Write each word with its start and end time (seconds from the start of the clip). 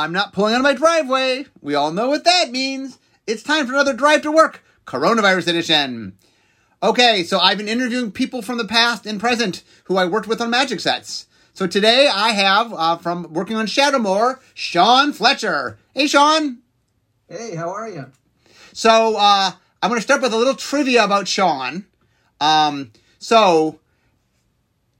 I'm 0.00 0.12
not 0.12 0.32
pulling 0.32 0.54
out 0.54 0.58
of 0.58 0.64
my 0.64 0.74
driveway. 0.74 1.46
We 1.62 1.74
all 1.74 1.92
know 1.92 2.08
what 2.08 2.24
that 2.24 2.50
means. 2.50 2.98
It's 3.26 3.42
time 3.42 3.66
for 3.66 3.72
another 3.72 3.92
drive 3.92 4.22
to 4.22 4.32
work, 4.32 4.64
coronavirus 4.86 5.48
edition. 5.48 6.18
Okay, 6.82 7.22
so 7.22 7.38
I've 7.38 7.58
been 7.58 7.68
interviewing 7.68 8.10
people 8.10 8.42
from 8.42 8.58
the 8.58 8.66
past 8.66 9.06
and 9.06 9.20
present 9.20 9.62
who 9.84 9.96
I 9.96 10.06
worked 10.06 10.26
with 10.26 10.40
on 10.40 10.50
magic 10.50 10.80
sets. 10.80 11.28
So 11.52 11.68
today 11.68 12.08
I 12.12 12.30
have, 12.30 12.74
uh, 12.74 12.96
from 12.96 13.32
working 13.32 13.56
on 13.56 13.66
Shadowmoor, 13.66 14.40
Sean 14.52 15.12
Fletcher. 15.12 15.78
Hey, 15.94 16.08
Sean. 16.08 16.58
Hey, 17.28 17.54
how 17.54 17.70
are 17.70 17.88
you? 17.88 18.10
So 18.72 19.16
uh, 19.16 19.52
I'm 19.80 19.88
going 19.88 19.98
to 19.98 20.02
start 20.02 20.22
with 20.22 20.32
a 20.32 20.36
little 20.36 20.56
trivia 20.56 21.04
about 21.04 21.28
Sean. 21.28 21.86
Um, 22.40 22.90
so 23.20 23.78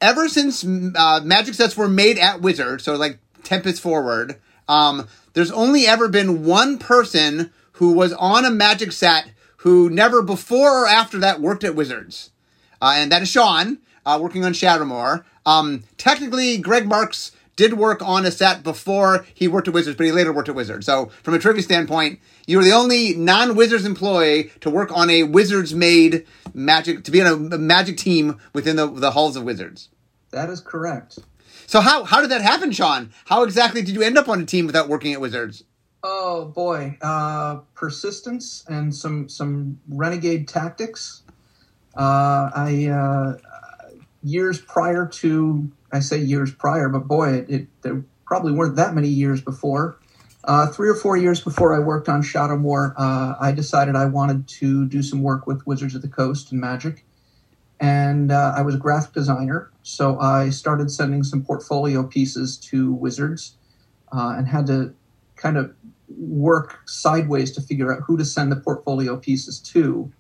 ever 0.01 0.29
since 0.29 0.65
uh, 0.65 1.21
magic 1.25 1.55
sets 1.55 1.77
were 1.77 1.89
made 1.89 2.17
at 2.17 2.41
Wizard, 2.41 2.81
so 2.81 2.95
like 2.95 3.19
Tempest 3.43 3.83
forward, 3.83 4.41
um, 4.69 5.09
there's 5.35 5.51
only 5.51 5.87
ever 5.87 6.09
been 6.09 6.45
one 6.45 6.79
person 6.79 7.53
who 7.73 7.93
was 7.93 8.13
on 8.15 8.45
a 8.45 8.51
magic 8.51 8.93
set 8.93 9.31
who 9.59 9.91
never 9.91 10.23
before 10.23 10.85
or 10.85 10.87
after 10.87 11.19
that 11.19 11.41
worked 11.41 11.65
at 11.65 11.75
Wizards. 11.75 12.31
Uh, 12.81 12.95
and 12.97 13.11
that 13.11 13.23
is 13.23 13.31
Sean, 13.31 13.79
uh, 14.05 14.19
working 14.21 14.45
on 14.45 14.53
Shadowmoor. 14.53 15.25
Um, 15.47 15.85
technically, 15.97 16.59
Greg 16.59 16.87
Marks 16.87 17.33
did 17.57 17.75
work 17.75 18.03
on 18.03 18.27
a 18.27 18.31
set 18.31 18.63
before 18.63 19.27
he 19.33 19.49
worked 19.49 19.69
at 19.69 19.75
Wizards, 19.75 19.97
but 19.97 20.05
he 20.05 20.13
later 20.13 20.33
worked 20.33 20.49
at 20.49 20.55
Wizards. 20.55 20.87
So, 20.87 21.07
from 21.23 21.35
a 21.35 21.39
trivia 21.39 21.63
standpoint, 21.63 22.21
you 22.47 22.59
were 22.59 22.65
the 22.65 22.73
only 22.73 23.15
non-Wizards 23.15 23.85
employee 23.85 24.51
to 24.61 24.71
work 24.71 24.95
on 24.97 25.09
a 25.09 25.23
Wizards-made 25.23 26.27
magic 26.53 27.05
to 27.05 27.11
be 27.11 27.23
on 27.23 27.53
a 27.53 27.59
magic 27.59 27.97
team 27.97 28.39
within 28.53 28.77
the, 28.77 28.87
the 28.87 29.13
halls 29.13 29.37
of 29.37 29.45
Wizards. 29.45 29.89
That 30.31 30.51
is 30.51 30.61
correct. 30.61 31.21
So 31.67 31.81
how 31.81 32.05
how 32.05 32.21
did 32.21 32.31
that 32.31 32.43
happen, 32.43 32.73
Sean? 32.73 33.11
How 33.27 33.43
exactly 33.43 33.83
did 33.83 33.95
you 33.95 34.03
end 34.03 34.19
up 34.19 34.29
on 34.29 34.41
a 34.41 34.47
team 34.47 34.67
without 34.67 34.89
working 34.89 35.13
at 35.13 35.21
Wizards? 35.21 35.65
Oh 36.03 36.47
boy, 36.47 36.99
uh, 37.01 37.61
persistence 37.75 38.65
and 38.69 38.95
some 38.95 39.29
some 39.29 39.81
renegade 39.89 40.49
tactics. 40.49 41.23
Uh, 41.97 42.51
I 42.55 42.89
uh, 42.89 43.39
years 44.23 44.61
prior 44.61 45.07
to 45.07 45.71
I 45.93 46.01
say 46.01 46.19
years 46.19 46.53
prior, 46.53 46.89
but 46.89 47.07
boy, 47.07 47.35
it, 47.35 47.51
it 47.51 47.83
there 47.83 48.05
probably 48.27 48.53
weren't 48.53 48.77
that 48.77 48.95
many 48.95 49.09
years 49.09 49.41
before. 49.41 49.99
Uh, 50.45 50.67
three 50.67 50.91
or 50.91 50.95
four 50.95 51.17
years 51.17 51.41
before 51.41 51.75
I 51.75 51.79
worked 51.79 52.09
on 52.09 52.23
Shadowmoor, 52.23 52.95
uh, 52.99 53.35
I 53.41 53.53
decided 53.53 53.97
I 53.97 54.05
wanted 54.05 54.47
to 54.49 54.87
do 54.87 55.03
some 55.03 55.23
work 55.23 55.47
with 55.47 55.67
Wizards 55.67 55.95
of 55.95 56.03
the 56.03 56.09
Coast 56.09 56.53
and 56.53 56.61
Magic, 56.61 57.04
and 57.85 58.33
uh, 58.33 58.55
I 58.57 58.63
was 58.63 58.75
a 58.75 58.79
graphic 58.79 59.13
designer. 59.13 59.71
So 59.83 60.19
I 60.19 60.49
started 60.49 60.91
sending 60.91 61.23
some 61.23 61.45
portfolio 61.45 62.03
pieces 62.03 62.57
to 62.71 62.95
Wizards 62.95 63.57
uh, 64.11 64.35
and 64.39 64.49
had 64.49 64.67
to 64.69 64.95
kind 65.37 65.59
of 65.59 65.75
work 66.09 66.79
sideways 66.87 67.53
to 67.53 67.61
figure 67.61 67.93
out 67.93 68.01
who 68.07 68.17
to 68.17 68.25
send 68.25 68.51
the 68.51 68.57
portfolio 68.57 69.19
pieces 69.19 69.61
to, 69.61 70.11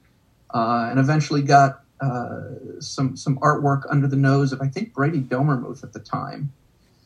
uh, 0.52 0.88
and 0.90 0.98
eventually 0.98 1.40
got 1.40 1.82
uh, 2.02 2.80
some 2.80 3.16
some 3.16 3.38
artwork 3.38 3.84
under 3.88 4.08
the 4.08 4.16
nose 4.16 4.52
of 4.52 4.60
I 4.60 4.68
think 4.68 4.92
Brady 4.92 5.22
Dommermuth 5.22 5.82
at 5.82 5.94
the 5.94 6.00
time. 6.00 6.52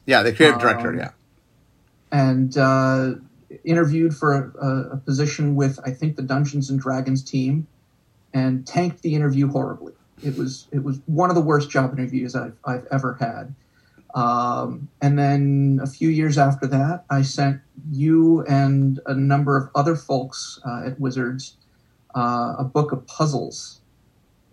Yeah, 0.06 0.24
the 0.24 0.32
creative 0.32 0.58
director. 0.58 0.90
Um, 0.90 0.98
yeah, 0.98 1.10
and 2.10 2.58
uh, 2.58 3.10
interviewed 3.64 4.16
for 4.16 4.52
a, 4.60 4.94
a, 4.94 4.96
position 4.96 5.54
with 5.54 5.78
I 5.84 5.92
think 5.92 6.16
the 6.16 6.22
Dungeons 6.22 6.68
and 6.68 6.80
Dragons 6.80 7.22
team, 7.22 7.68
and 8.34 8.66
tanked 8.66 9.02
the 9.02 9.14
interview 9.14 9.46
horribly. 9.46 9.92
It 10.22 10.36
was 10.36 10.66
it 10.72 10.82
was 10.82 11.00
one 11.06 11.30
of 11.30 11.36
the 11.36 11.42
worst 11.42 11.70
job 11.70 11.92
interviews 11.92 12.34
I've 12.34 12.56
I've 12.64 12.86
ever 12.90 13.14
had. 13.20 13.54
Um, 14.14 14.88
and 15.02 15.18
then 15.18 15.80
a 15.82 15.86
few 15.86 16.08
years 16.08 16.38
after 16.38 16.66
that, 16.68 17.04
I 17.10 17.22
sent 17.22 17.60
you 17.90 18.42
and 18.46 18.98
a 19.06 19.14
number 19.14 19.56
of 19.56 19.68
other 19.74 19.94
folks 19.94 20.58
uh, 20.66 20.86
at 20.86 20.98
Wizards 20.98 21.58
uh, 22.14 22.54
a 22.58 22.64
book 22.64 22.92
of 22.92 23.06
puzzles 23.06 23.80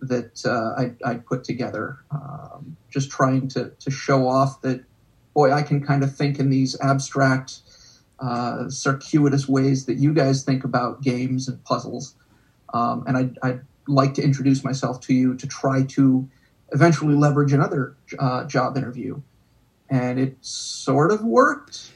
that 0.01 0.45
uh, 0.45 0.79
I, 0.79 0.91
I, 1.09 1.15
put 1.15 1.43
together, 1.43 1.97
um, 2.11 2.75
just 2.91 3.09
trying 3.09 3.47
to, 3.49 3.71
to 3.79 3.89
show 3.89 4.27
off 4.27 4.61
that, 4.61 4.83
boy, 5.33 5.51
I 5.51 5.63
can 5.63 5.83
kind 5.83 6.03
of 6.03 6.15
think 6.15 6.37
in 6.37 6.49
these 6.49 6.79
abstract, 6.81 7.61
uh, 8.19 8.69
circuitous 8.69 9.47
ways 9.47 9.85
that 9.85 9.95
you 9.95 10.13
guys 10.13 10.43
think 10.43 10.63
about 10.63 11.01
games 11.01 11.47
and 11.47 11.63
puzzles. 11.63 12.15
Um, 12.73 13.03
and 13.07 13.17
I, 13.17 13.49
I 13.49 13.59
like 13.87 14.13
to 14.15 14.23
introduce 14.23 14.63
myself 14.63 14.99
to 15.01 15.13
you 15.13 15.35
to 15.35 15.47
try 15.47 15.83
to 15.83 16.27
eventually 16.71 17.15
leverage 17.15 17.53
another 17.53 17.95
uh, 18.19 18.45
job 18.45 18.77
interview. 18.77 19.21
And 19.89 20.19
it 20.19 20.37
sort 20.41 21.11
of 21.11 21.23
worked. 21.23 21.91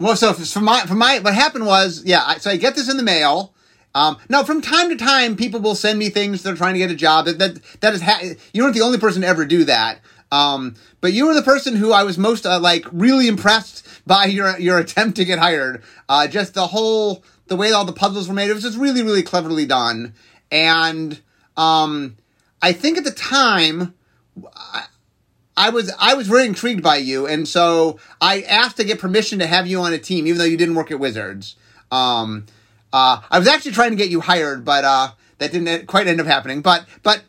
Well, 0.00 0.16
so 0.16 0.32
for 0.32 0.60
my, 0.60 0.86
for 0.86 0.94
my, 0.94 1.18
what 1.20 1.34
happened 1.34 1.66
was, 1.66 2.02
yeah, 2.04 2.38
so 2.38 2.50
I 2.50 2.56
get 2.56 2.74
this 2.74 2.90
in 2.90 2.96
the 2.96 3.02
mail. 3.02 3.54
Um, 3.94 4.18
now, 4.28 4.44
from 4.44 4.60
time 4.60 4.90
to 4.90 4.96
time, 4.96 5.34
people 5.34 5.60
will 5.60 5.74
send 5.74 5.98
me 5.98 6.10
things. 6.10 6.42
They're 6.42 6.54
trying 6.54 6.74
to 6.74 6.78
get 6.78 6.90
a 6.90 6.94
job. 6.94 7.24
That 7.24 7.38
that, 7.38 7.58
that 7.80 7.94
is, 7.94 8.02
ha- 8.02 8.34
you 8.52 8.62
aren't 8.62 8.74
the 8.74 8.82
only 8.82 8.98
person 8.98 9.22
to 9.22 9.28
ever 9.28 9.44
do 9.44 9.64
that. 9.64 10.00
Um, 10.30 10.74
but 11.00 11.12
you 11.12 11.26
were 11.26 11.34
the 11.34 11.42
person 11.42 11.74
who 11.76 11.92
I 11.92 12.02
was 12.04 12.18
most 12.18 12.44
uh, 12.44 12.60
like 12.60 12.84
really 12.92 13.28
impressed 13.28 13.86
by 14.06 14.26
your 14.26 14.58
your 14.58 14.78
attempt 14.78 15.16
to 15.16 15.24
get 15.24 15.38
hired. 15.38 15.82
Uh, 16.08 16.26
just 16.26 16.54
the 16.54 16.68
whole 16.68 17.24
the 17.46 17.56
way 17.56 17.72
all 17.72 17.84
the 17.84 17.92
puzzles 17.92 18.28
were 18.28 18.34
made. 18.34 18.50
It 18.50 18.54
was 18.54 18.62
just 18.62 18.78
really 18.78 19.02
really 19.02 19.22
cleverly 19.22 19.64
done. 19.64 20.14
And 20.50 21.20
um, 21.58 22.16
I 22.62 22.72
think 22.72 22.96
at 22.96 23.04
the 23.04 23.10
time, 23.10 23.94
I, 24.54 24.84
I 25.56 25.70
was 25.70 25.92
I 25.98 26.14
was 26.14 26.28
very 26.28 26.46
intrigued 26.46 26.82
by 26.82 26.96
you, 26.96 27.26
and 27.26 27.46
so 27.46 27.98
I 28.20 28.42
asked 28.42 28.76
to 28.76 28.84
get 28.84 29.00
permission 29.00 29.40
to 29.40 29.46
have 29.46 29.66
you 29.66 29.80
on 29.80 29.92
a 29.92 29.98
team, 29.98 30.26
even 30.28 30.38
though 30.38 30.44
you 30.44 30.56
didn't 30.56 30.76
work 30.76 30.90
at 30.92 31.00
Wizards. 31.00 31.56
Um, 31.90 32.46
uh, 32.92 33.20
I 33.28 33.38
was 33.38 33.48
actually 33.48 33.72
trying 33.72 33.90
to 33.90 33.96
get 33.96 34.08
you 34.08 34.20
hired, 34.20 34.64
but 34.64 34.84
uh, 34.84 35.10
that 35.38 35.50
didn't 35.50 35.86
quite 35.86 36.06
end 36.06 36.20
up 36.20 36.28
happening. 36.28 36.62
But 36.62 36.86
but 37.02 37.22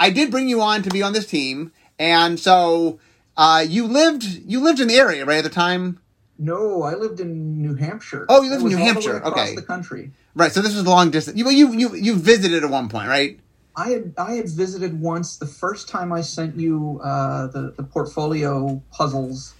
I 0.00 0.10
did 0.10 0.32
bring 0.32 0.48
you 0.48 0.60
on 0.60 0.82
to 0.82 0.90
be 0.90 1.02
on 1.02 1.12
this 1.12 1.26
team, 1.26 1.72
and 1.96 2.40
so 2.40 2.98
uh, 3.36 3.64
you 3.66 3.86
lived 3.86 4.24
you 4.24 4.60
lived 4.60 4.80
in 4.80 4.88
the 4.88 4.96
area 4.96 5.24
right 5.24 5.38
at 5.38 5.44
the 5.44 5.50
time. 5.50 6.00
No, 6.38 6.82
I 6.82 6.94
lived 6.94 7.20
in 7.20 7.62
New 7.62 7.76
Hampshire. 7.76 8.26
Oh, 8.28 8.42
you 8.42 8.50
lived 8.50 8.62
in 8.62 8.68
New 8.68 8.76
Hampshire. 8.76 9.24
okay, 9.24 9.54
the 9.54 9.62
country. 9.62 10.10
Right. 10.34 10.52
So 10.52 10.60
this 10.60 10.74
was 10.74 10.84
long 10.86 11.10
distance. 11.10 11.38
You 11.38 11.48
you 11.50 11.72
you 11.72 11.94
you 11.94 12.16
visited 12.16 12.64
at 12.64 12.68
one 12.68 12.88
point, 12.88 13.08
right? 13.08 13.38
I 13.76 13.90
had 13.90 14.14
I 14.16 14.34
had 14.34 14.48
visited 14.48 15.00
once. 15.00 15.36
The 15.36 15.46
first 15.46 15.88
time 15.88 16.10
I 16.10 16.22
sent 16.22 16.56
you 16.56 16.98
uh, 17.04 17.48
the 17.48 17.74
the 17.76 17.82
portfolio 17.82 18.82
puzzles, 18.90 19.54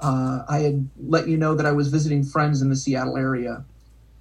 uh, 0.00 0.42
I 0.48 0.60
had 0.60 0.88
let 1.06 1.28
you 1.28 1.36
know 1.36 1.54
that 1.54 1.66
I 1.66 1.72
was 1.72 1.88
visiting 1.88 2.24
friends 2.24 2.62
in 2.62 2.70
the 2.70 2.76
Seattle 2.76 3.18
area, 3.18 3.64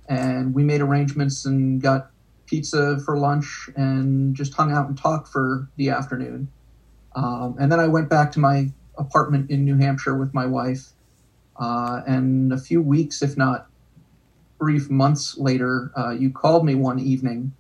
and 0.09 0.53
we 0.53 0.63
made 0.63 0.81
arrangements 0.81 1.45
and 1.45 1.81
got 1.81 2.11
pizza 2.45 2.99
for 3.05 3.17
lunch 3.17 3.69
and 3.77 4.35
just 4.35 4.53
hung 4.53 4.71
out 4.71 4.87
and 4.87 4.97
talked 4.97 5.29
for 5.29 5.69
the 5.77 5.89
afternoon. 5.89 6.49
Um, 7.15 7.55
and 7.59 7.71
then 7.71 7.79
I 7.79 7.87
went 7.87 8.09
back 8.09 8.33
to 8.33 8.39
my 8.39 8.69
apartment 8.97 9.49
in 9.49 9.63
New 9.63 9.77
Hampshire 9.77 10.15
with 10.15 10.33
my 10.33 10.45
wife. 10.45 10.89
Uh, 11.59 12.01
and 12.05 12.53
a 12.53 12.57
few 12.57 12.81
weeks, 12.81 13.21
if 13.21 13.35
not 13.35 13.67
brief 14.59 14.89
months 14.89 15.37
later, 15.37 15.91
uh, 15.97 16.11
you 16.11 16.29
called 16.31 16.65
me 16.65 16.75
one 16.75 16.99
evening 16.99 17.53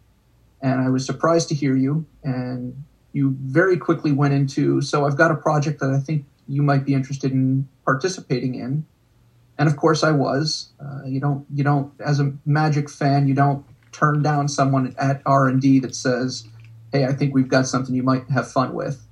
and 0.61 0.81
I 0.81 0.89
was 0.89 1.05
surprised 1.05 1.49
to 1.49 1.55
hear 1.55 1.75
you. 1.75 2.05
And 2.23 2.83
you 3.13 3.35
very 3.41 3.77
quickly 3.77 4.11
went 4.11 4.33
into 4.33 4.81
so 4.81 5.05
I've 5.05 5.17
got 5.17 5.31
a 5.31 5.35
project 5.35 5.79
that 5.79 5.89
I 5.89 5.99
think 5.99 6.25
you 6.47 6.61
might 6.61 6.85
be 6.85 6.93
interested 6.93 7.31
in 7.31 7.67
participating 7.83 8.55
in. 8.55 8.85
And 9.57 9.67
of 9.67 9.75
course, 9.75 10.03
I 10.03 10.11
was. 10.11 10.69
Uh, 10.79 11.05
you 11.05 11.19
don't 11.19 11.45
you 11.53 11.63
don't 11.63 11.91
as 11.99 12.19
a 12.19 12.33
Magic 12.45 12.89
fan, 12.89 13.27
you 13.27 13.33
don't 13.33 13.65
turn 13.91 14.21
down 14.21 14.47
someone 14.47 14.95
at 14.99 15.21
R 15.25 15.47
and 15.47 15.59
D 15.59 15.79
that 15.79 15.95
says, 15.95 16.47
"Hey, 16.91 17.05
I 17.05 17.13
think 17.13 17.33
we've 17.33 17.47
got 17.47 17.65
something 17.67 17.95
you 17.95 18.03
might 18.03 18.29
have 18.29 18.51
fun 18.51 18.73
with." 18.75 19.03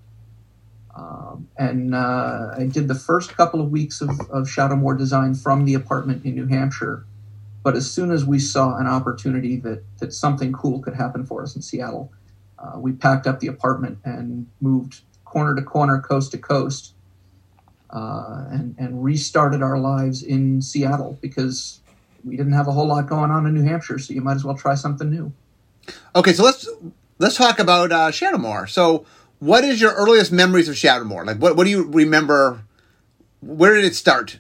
Um, 0.96 1.50
and 1.58 1.96
uh, 1.96 2.54
I 2.58 2.68
did 2.72 2.88
the 2.88 2.96
first 2.96 3.36
couple 3.36 3.60
of 3.60 3.70
weeks 3.70 4.02
of, 4.02 4.10
of 4.30 4.48
Shadowmoor 4.48 4.98
design 4.98 5.34
from 5.34 5.66
the 5.66 5.74
apartment 5.74 6.24
in 6.24 6.36
New 6.36 6.46
Hampshire 6.46 7.06
but 7.66 7.76
as 7.76 7.91
soon 7.91 8.12
as 8.12 8.23
we 8.23 8.38
saw 8.38 8.78
an 8.78 8.85
opportunity 8.85 9.56
that, 9.56 9.84
that 9.97 10.14
something 10.14 10.53
cool 10.53 10.79
could 10.82 10.94
happen 10.94 11.26
for 11.26 11.41
us 11.41 11.56
in 11.56 11.64
Seattle, 11.64 12.12
uh, 12.59 12.78
we 12.78 12.91
packed 12.91 13.26
up 13.26 13.40
the 13.40 13.47
apartment 13.47 13.97
and 14.06 14.46
moved 14.62 15.02
corner 15.26 15.56
to 15.56 15.64
corner, 15.64 16.00
coast 16.00 16.29
to 16.34 16.38
coast, 16.38 16.94
uh, 17.90 18.46
and, 18.52 18.76
and 18.78 19.03
restarted 19.03 19.64
our 19.64 19.79
lives 19.79 20.22
in 20.22 20.62
Seattle 20.62 21.17
because 21.23 21.79
we 22.23 22.38
didn't 22.38 22.53
have 22.53 22.67
a 22.67 22.72
whole 22.72 22.85
lot 22.85 23.08
going 23.08 23.32
on 23.32 23.47
in 23.47 23.56
New 23.56 23.64
Hampshire, 23.64 23.97
so 23.97 24.14
you 24.14 24.22
might 24.22 24.35
as 24.35 24.46
well 24.46 24.56
try 24.56 24.76
something 24.76 25.09
new. 25.09 25.34
Okay, 26.16 26.34
so 26.34 26.44
let's 26.44 26.70
let's 27.17 27.35
talk 27.35 27.58
about 27.58 27.91
uh, 27.91 28.12
Shadowmoor. 28.12 28.70
So, 28.70 29.08
what 29.40 29.64
is 29.64 29.82
your 29.82 29.94
earliest 29.94 30.32
memories 30.32 30.70
of 30.70 30.76
Shadowmoor? 30.76 31.26
Like, 31.26 31.38
what 31.38 31.56
what 31.56 31.64
do 31.64 31.72
you 31.72 31.84
remember? 31.85 32.62
Where 33.41 33.73
did 33.73 33.85
it 33.85 33.96
start? 33.96 34.40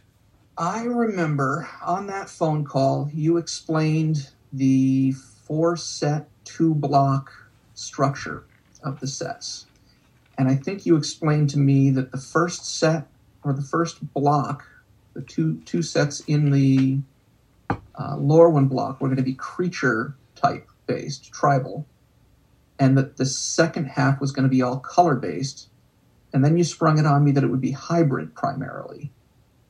I 0.57 0.83
remember 0.83 1.67
on 1.81 2.07
that 2.07 2.29
phone 2.29 2.63
call, 2.63 3.09
you 3.13 3.35
explained 3.35 4.29
the 4.53 5.11
four 5.11 5.75
set, 5.75 6.29
two 6.45 6.73
block 6.73 7.29
structure 7.73 8.45
of 8.81 9.01
the 9.01 9.07
sets. 9.07 9.65
And 10.37 10.47
I 10.47 10.55
think 10.55 10.85
you 10.85 10.95
explained 10.95 11.49
to 11.51 11.59
me 11.59 11.89
that 11.89 12.11
the 12.13 12.17
first 12.17 12.65
set 12.65 13.07
or 13.43 13.51
the 13.51 13.61
first 13.61 14.13
block, 14.13 14.65
the 15.13 15.21
two 15.21 15.61
two 15.65 15.81
sets 15.81 16.21
in 16.21 16.51
the 16.51 16.99
uh, 17.69 18.15
Lorwyn 18.15 18.69
block 18.69 19.01
were 19.01 19.09
going 19.09 19.17
to 19.17 19.23
be 19.23 19.33
creature 19.33 20.15
type 20.35 20.69
based, 20.87 21.33
tribal, 21.33 21.85
and 22.79 22.97
that 22.97 23.17
the 23.17 23.25
second 23.25 23.87
half 23.87 24.21
was 24.21 24.31
going 24.31 24.43
to 24.43 24.49
be 24.49 24.61
all 24.61 24.79
color 24.79 25.15
based. 25.15 25.67
And 26.31 26.45
then 26.45 26.57
you 26.57 26.63
sprung 26.63 26.97
it 26.97 27.05
on 27.05 27.25
me 27.25 27.31
that 27.31 27.43
it 27.43 27.47
would 27.47 27.61
be 27.61 27.71
hybrid 27.71 28.35
primarily. 28.35 29.11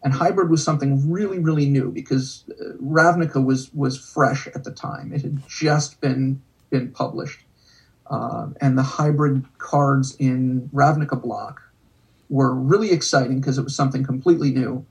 And 0.06 0.14
hybrid 0.14 0.52
was 0.52 0.64
something 0.64 1.12
really, 1.12 1.40
really 1.40 1.66
new 1.66 1.92
because 1.92 2.46
uh, 2.52 2.78
Ravnica 2.82 3.44
was 3.44 3.74
was 3.74 3.98
fresh 3.98 4.48
at 4.48 4.64
the 4.64 4.72
time. 4.72 5.12
It 5.12 5.24
had 5.24 5.42
just 5.50 6.00
been 6.00 6.44
been 6.70 6.92
published, 6.92 7.44
uh, 8.06 8.50
and 8.62 8.78
the 8.78 8.84
hybrid 8.84 9.46
cards 9.58 10.16
in 10.18 10.70
Ravnica 10.72 11.20
block 11.20 11.64
were 12.30 12.54
really 12.54 12.92
exciting 12.92 13.40
because 13.40 13.58
it 13.58 13.64
was 13.64 13.76
something 13.76 14.04
completely 14.04 14.52
new. 14.52 14.86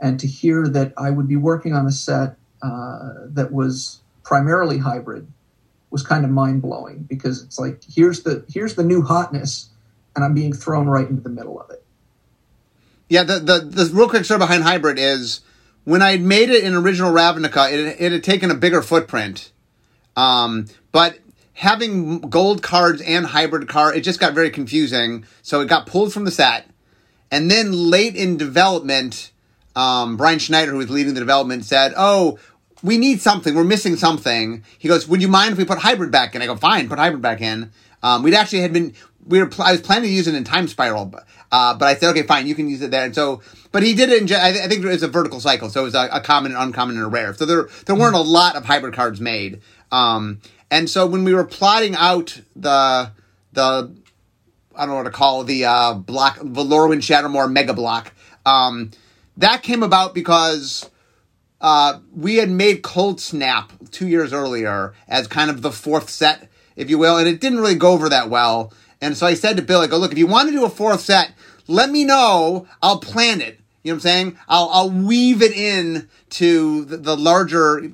And 0.00 0.20
to 0.20 0.26
hear 0.26 0.68
that 0.68 0.92
I 0.98 1.10
would 1.10 1.28
be 1.28 1.36
working 1.36 1.72
on 1.72 1.86
a 1.86 1.90
set 1.90 2.36
uh, 2.60 3.14
that 3.24 3.52
was 3.52 4.02
primarily 4.22 4.76
hybrid 4.78 5.26
was 5.90 6.02
kind 6.02 6.26
of 6.26 6.30
mind 6.30 6.60
blowing 6.60 7.06
because 7.08 7.42
it's 7.42 7.58
like 7.58 7.82
here's 7.88 8.22
the 8.22 8.44
here's 8.52 8.74
the 8.74 8.84
new 8.84 9.00
hotness, 9.00 9.70
and 10.14 10.26
I'm 10.26 10.34
being 10.34 10.52
thrown 10.52 10.88
right 10.88 11.08
into 11.08 11.22
the 11.22 11.30
middle 11.30 11.58
of 11.58 11.70
it. 11.70 11.82
Yeah, 13.08 13.22
the, 13.22 13.38
the 13.38 13.58
the 13.60 13.90
real 13.94 14.08
quick 14.08 14.24
story 14.24 14.38
behind 14.38 14.62
hybrid 14.62 14.98
is 14.98 15.40
when 15.84 16.02
I 16.02 16.18
made 16.18 16.50
it 16.50 16.62
in 16.62 16.74
original 16.74 17.12
Ravnica, 17.12 17.72
it, 17.72 17.96
it 17.98 18.12
had 18.12 18.22
taken 18.22 18.50
a 18.50 18.54
bigger 18.54 18.82
footprint, 18.82 19.50
um, 20.16 20.66
but 20.92 21.18
having 21.54 22.20
gold 22.20 22.62
cards 22.62 23.00
and 23.00 23.26
hybrid 23.26 23.66
card, 23.68 23.96
it 23.96 24.02
just 24.02 24.20
got 24.20 24.34
very 24.34 24.50
confusing. 24.50 25.24
So 25.42 25.60
it 25.62 25.68
got 25.68 25.86
pulled 25.86 26.12
from 26.12 26.24
the 26.24 26.30
set, 26.30 26.68
and 27.30 27.50
then 27.50 27.72
late 27.72 28.14
in 28.14 28.36
development, 28.36 29.32
um, 29.74 30.18
Brian 30.18 30.38
Schneider, 30.38 30.72
who 30.72 30.78
was 30.78 30.90
leading 30.90 31.14
the 31.14 31.20
development, 31.20 31.64
said, 31.64 31.94
"Oh." 31.96 32.38
We 32.80 32.96
need 32.96 33.20
something. 33.20 33.56
We're 33.56 33.64
missing 33.64 33.96
something. 33.96 34.62
He 34.78 34.86
goes, 34.86 35.08
"Would 35.08 35.20
you 35.20 35.26
mind 35.26 35.50
if 35.50 35.58
we 35.58 35.64
put 35.64 35.78
hybrid 35.78 36.12
back 36.12 36.36
in?" 36.36 36.42
I 36.42 36.46
go, 36.46 36.54
"Fine, 36.54 36.88
put 36.88 37.00
hybrid 37.00 37.20
back 37.20 37.40
in." 37.40 37.72
Um, 38.04 38.22
we'd 38.22 38.34
actually 38.34 38.60
had 38.60 38.72
been 38.72 38.94
we 39.28 39.42
were 39.42 39.50
I 39.58 39.72
was 39.72 39.82
planning 39.82 40.08
to 40.08 40.14
use 40.14 40.26
it 40.26 40.34
in 40.34 40.42
Time 40.42 40.66
Spiral, 40.66 41.04
but, 41.04 41.26
uh, 41.52 41.74
but 41.74 41.86
I 41.86 41.94
said, 41.94 42.10
okay, 42.10 42.22
fine, 42.22 42.46
you 42.46 42.54
can 42.54 42.68
use 42.68 42.80
it 42.82 42.90
there. 42.90 43.04
And 43.04 43.14
so, 43.14 43.42
but 43.70 43.82
he 43.82 43.94
did 43.94 44.10
it 44.10 44.22
in, 44.22 44.36
I, 44.36 44.64
I 44.64 44.68
think 44.68 44.84
it 44.84 44.88
was 44.88 45.02
a 45.02 45.08
vertical 45.08 45.40
cycle, 45.40 45.68
so 45.68 45.82
it 45.82 45.84
was 45.84 45.94
a, 45.94 46.08
a, 46.12 46.20
common 46.20 46.52
and 46.52 46.60
uncommon 46.60 46.96
and 46.96 47.04
a 47.04 47.08
rare. 47.08 47.34
So 47.34 47.44
there 47.44 47.68
there 47.84 47.94
weren't 47.94 48.16
a 48.16 48.20
lot 48.20 48.56
of 48.56 48.64
hybrid 48.64 48.94
cards 48.94 49.20
made. 49.20 49.60
Um, 49.92 50.40
and 50.70 50.88
so 50.88 51.06
when 51.06 51.24
we 51.24 51.34
were 51.34 51.44
plotting 51.44 51.94
out 51.94 52.40
the 52.56 53.12
the 53.52 53.94
I 54.74 54.80
don't 54.80 54.88
know 54.90 54.96
what 54.96 55.04
to 55.04 55.10
call 55.10 55.44
the 55.44 55.64
uh, 55.66 55.94
block, 55.94 56.38
the 56.38 56.64
Shadowmoor 56.64 57.50
Mega 57.52 57.74
Block, 57.74 58.12
um, 58.46 58.90
that 59.36 59.62
came 59.62 59.82
about 59.82 60.14
because. 60.14 60.90
Uh, 61.60 61.98
we 62.14 62.36
had 62.36 62.48
made 62.48 62.82
Cold 62.82 63.20
Snap 63.20 63.72
two 63.90 64.06
years 64.06 64.32
earlier 64.32 64.94
as 65.08 65.26
kind 65.26 65.50
of 65.50 65.60
the 65.60 65.72
fourth 65.72 66.08
set, 66.08 66.48
if 66.76 66.88
you 66.88 66.98
will, 66.98 67.16
and 67.16 67.26
it 67.26 67.40
didn't 67.40 67.58
really 67.58 67.74
go 67.74 67.90
over 67.90 68.08
that 68.08 68.30
well. 68.30 68.72
And 69.00 69.16
so 69.16 69.26
I 69.26 69.34
said 69.34 69.56
to 69.56 69.62
Bill, 69.62 69.80
I 69.80 69.86
go, 69.86 69.98
look, 69.98 70.12
if 70.12 70.18
you 70.18 70.26
want 70.26 70.48
to 70.48 70.54
do 70.54 70.64
a 70.64 70.70
fourth 70.70 71.00
set, 71.00 71.32
let 71.66 71.90
me 71.90 72.04
know. 72.04 72.66
I'll 72.82 73.00
plan 73.00 73.40
it. 73.40 73.60
You 73.82 73.92
know 73.92 73.94
what 73.94 73.96
I'm 73.96 74.00
saying? 74.00 74.38
I'll, 74.48 74.68
I'll 74.70 74.90
weave 74.90 75.40
it 75.40 75.52
in 75.52 76.08
to 76.30 76.84
the, 76.84 76.96
the 76.96 77.16
larger, 77.16 77.90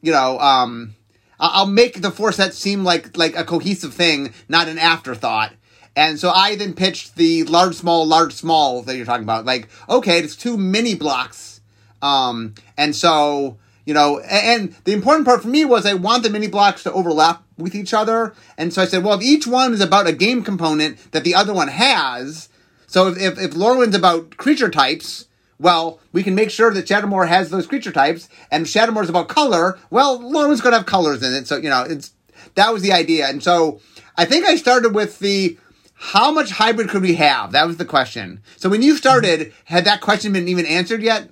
you 0.00 0.12
know, 0.12 0.38
um, 0.38 0.94
I'll 1.38 1.66
make 1.66 2.00
the 2.00 2.10
fourth 2.10 2.34
set 2.34 2.54
seem 2.54 2.84
like, 2.84 3.16
like 3.16 3.36
a 3.36 3.44
cohesive 3.44 3.94
thing, 3.94 4.34
not 4.48 4.68
an 4.68 4.78
afterthought. 4.78 5.52
And 5.96 6.18
so 6.18 6.30
I 6.30 6.54
then 6.56 6.74
pitched 6.74 7.16
the 7.16 7.44
large, 7.44 7.74
small, 7.74 8.06
large, 8.06 8.32
small 8.32 8.82
that 8.82 8.96
you're 8.96 9.06
talking 9.06 9.24
about. 9.24 9.44
Like, 9.44 9.68
okay, 9.88 10.18
it's 10.18 10.36
two 10.36 10.56
mini 10.56 10.94
blocks. 10.94 11.60
Um, 12.02 12.54
and 12.76 12.94
so, 12.94 13.58
you 13.84 13.94
know, 13.94 14.20
and 14.20 14.74
the 14.84 14.92
important 14.92 15.26
part 15.26 15.42
for 15.42 15.48
me 15.48 15.64
was 15.64 15.86
I 15.86 15.94
want 15.94 16.22
the 16.22 16.30
mini 16.30 16.46
blocks 16.46 16.82
to 16.84 16.92
overlap 16.92 17.42
with 17.56 17.74
each 17.74 17.94
other. 17.94 18.34
And 18.56 18.72
so 18.72 18.82
I 18.82 18.86
said, 18.86 19.04
well, 19.04 19.18
if 19.18 19.24
each 19.24 19.46
one 19.46 19.72
is 19.72 19.80
about 19.80 20.06
a 20.06 20.12
game 20.12 20.42
component 20.42 21.12
that 21.12 21.24
the 21.24 21.34
other 21.34 21.52
one 21.52 21.68
has, 21.68 22.48
so 22.86 23.08
if, 23.08 23.18
if, 23.18 23.38
if 23.38 23.50
Lorwyn's 23.52 23.94
about 23.94 24.36
creature 24.36 24.70
types, 24.70 25.26
well, 25.58 26.00
we 26.12 26.22
can 26.22 26.34
make 26.34 26.50
sure 26.50 26.72
that 26.72 26.86
Shadowmoor 26.86 27.28
has 27.28 27.50
those 27.50 27.66
creature 27.66 27.92
types, 27.92 28.28
and 28.50 28.66
Shadowmoor's 28.66 29.10
about 29.10 29.28
color, 29.28 29.78
well, 29.90 30.18
Lorwyn's 30.18 30.60
going 30.60 30.72
to 30.72 30.78
have 30.78 30.86
colors 30.86 31.22
in 31.22 31.34
it. 31.34 31.46
So, 31.46 31.56
you 31.56 31.68
know, 31.68 31.82
it's, 31.82 32.12
that 32.54 32.72
was 32.72 32.82
the 32.82 32.92
idea. 32.92 33.28
And 33.28 33.42
so 33.42 33.80
I 34.16 34.24
think 34.24 34.46
I 34.46 34.56
started 34.56 34.94
with 34.94 35.18
the, 35.18 35.58
how 35.94 36.32
much 36.32 36.50
hybrid 36.50 36.88
could 36.88 37.02
we 37.02 37.14
have? 37.16 37.52
That 37.52 37.66
was 37.66 37.76
the 37.76 37.84
question. 37.84 38.42
So 38.56 38.70
when 38.70 38.82
you 38.82 38.96
started, 38.96 39.52
had 39.64 39.84
that 39.84 40.00
question 40.00 40.32
been 40.32 40.48
even 40.48 40.64
answered 40.64 41.02
yet? 41.02 41.28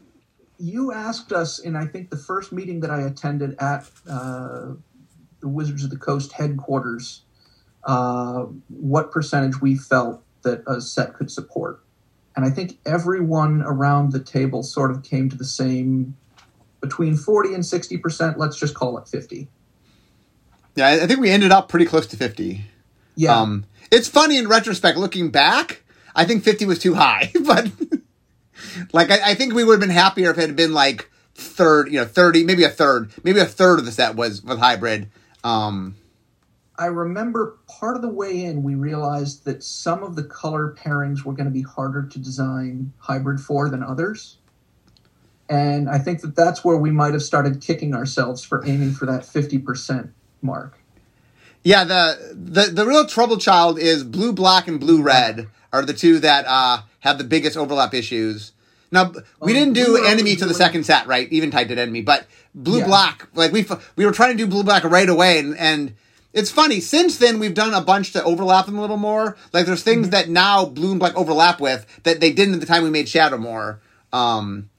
You 0.59 0.93
asked 0.93 1.33
us 1.33 1.59
in 1.59 1.77
I 1.77 1.87
think 1.87 2.11
the 2.11 2.17
first 2.17 2.53
meeting 2.53 2.81
that 2.81 2.91
I 2.91 3.03
attended 3.03 3.57
at 3.61 3.89
uh, 4.09 4.73
the 5.41 5.49
Wizards 5.49 5.85
of 5.85 5.91
the 5.91 5.97
Coast 5.97 6.33
headquarters 6.33 7.23
uh, 7.85 8.47
what 8.69 9.11
percentage 9.11 9.61
we 9.61 9.77
felt 9.77 10.23
that 10.43 10.63
a 10.67 10.81
set 10.81 11.15
could 11.15 11.31
support, 11.31 11.83
and 12.37 12.45
I 12.45 12.51
think 12.51 12.79
everyone 12.85 13.63
around 13.63 14.13
the 14.13 14.21
table 14.21 14.63
sort 14.63 14.91
of 14.91 15.03
came 15.03 15.31
to 15.31 15.37
the 15.37 15.45
same 15.45 16.17
between 16.81 17.17
forty 17.17 17.55
and 17.55 17.65
sixty 17.65 17.97
percent. 17.97 18.39
Let's 18.39 18.59
just 18.59 18.75
call 18.75 18.99
it 18.99 19.09
fifty. 19.09 19.49
Yeah, 20.75 20.89
I 20.89 21.07
think 21.07 21.21
we 21.21 21.31
ended 21.31 21.51
up 21.51 21.69
pretty 21.69 21.87
close 21.87 22.07
to 22.09 22.17
fifty. 22.17 22.67
Yeah, 23.15 23.39
um, 23.39 23.65
it's 23.91 24.09
funny 24.09 24.37
in 24.37 24.49
retrospect, 24.49 24.99
looking 24.99 25.31
back. 25.31 25.83
I 26.15 26.25
think 26.25 26.43
fifty 26.43 26.67
was 26.67 26.79
too 26.79 26.95
high, 26.95 27.31
but 27.45 27.71
like 28.93 29.11
I, 29.11 29.31
I, 29.31 29.35
think 29.35 29.55
we 29.55 29.65
would 29.65 29.75
have 29.75 29.81
been 29.81 29.91
happier 29.91 30.31
if 30.31 30.39
it 30.39 30.43
had 30.43 30.57
been 30.57 30.73
like 30.73 31.11
third, 31.35 31.93
you 31.93 31.99
know, 31.99 32.05
thirty, 32.05 32.45
maybe 32.45 32.65
a 32.65 32.69
third, 32.69 33.11
maybe 33.23 33.41
a 33.41 33.45
third 33.45 33.79
of 33.79 33.85
the 33.85 33.93
set 33.93 34.17
was 34.17 34.43
with 34.43 34.59
hybrid. 34.59 35.09
Um, 35.45 35.97
I 36.79 36.87
remember 36.87 37.59
part 37.67 37.97
of 37.97 38.03
the 38.03 38.09
way 38.09 38.45
in, 38.45 38.63
we 38.63 38.77
realized 38.77 39.45
that 39.45 39.65
some 39.65 40.05
of 40.05 40.15
the 40.15 40.23
color 40.23 40.77
pairings 40.79 41.25
were 41.25 41.33
going 41.33 41.47
to 41.47 41.53
be 41.53 41.63
harder 41.63 42.05
to 42.05 42.19
design 42.19 42.93
hybrid 42.99 43.41
for 43.41 43.69
than 43.69 43.83
others. 43.83 44.39
And 45.49 45.89
I 45.89 45.99
think 45.99 46.21
that 46.21 46.37
that's 46.37 46.65
where 46.65 46.77
we 46.77 46.91
might 46.91 47.15
have 47.15 47.23
started 47.23 47.61
kicking 47.61 47.95
ourselves 47.95 48.45
for 48.45 48.65
aiming 48.65 48.93
for 48.93 49.07
that 49.07 49.23
50% 49.23 50.11
mark. 50.41 50.79
Yeah, 51.65 51.85
the, 51.85 52.35
the, 52.35 52.67
the 52.67 52.87
real 52.87 53.07
trouble 53.07 53.39
child 53.39 53.79
is 53.79 54.05
blue, 54.05 54.33
black, 54.33 54.69
and 54.69 54.79
blue, 54.79 55.03
red 55.03 55.49
are 55.73 55.85
the 55.85 55.95
two 55.95 56.21
that 56.21 56.45
uh, 56.47 56.83
have 57.01 57.19
the 57.19 57.25
biggest 57.25 57.57
overlap 57.57 57.95
issues. 57.95 58.53
Now 58.91 59.13
we 59.41 59.53
didn't 59.53 59.75
do 59.75 60.03
enemy 60.05 60.37
to 60.37 60.47
the 60.47 60.55
second 60.55 60.85
set, 60.85 61.07
right? 61.07 61.31
Even 61.31 61.51
Eventide 61.51 61.69
did 61.69 61.79
enemy, 61.79 62.01
but 62.01 62.27
blue 62.55 62.79
yeah. 62.79 62.87
black, 62.87 63.29
like 63.35 63.53
we 63.53 63.67
we 63.97 64.07
were 64.07 64.13
trying 64.13 64.37
to 64.37 64.43
do 64.43 64.47
blue 64.47 64.65
black 64.65 64.85
right 64.85 65.09
away, 65.09 65.39
and 65.39 65.57
and 65.59 65.95
it's 66.33 66.51
funny. 66.51 66.81
Since 66.81 67.19
then, 67.19 67.39
we've 67.39 67.55
done 67.55 67.75
a 67.75 67.81
bunch 67.81 68.13
to 68.13 68.25
overlap 68.25 68.67
them 68.67 68.79
a 68.79 68.81
little 68.81 68.97
more. 68.97 69.37
Like 69.53 69.67
there's 69.67 69.83
things 69.83 70.07
mm-hmm. 70.07 70.13
that 70.13 70.29
now 70.29 70.65
blue 70.65 70.93
and 70.93 71.01
black 71.01 71.15
overlap 71.17 71.61
with 71.61 71.87
that 72.05 72.21
they 72.21 72.33
didn't 72.33 72.55
at 72.55 72.61
the 72.61 72.67
time 72.67 72.83
we 72.83 72.91
made 72.91 73.07
Shadowmoor. 73.07 73.79
Um, 74.13 74.71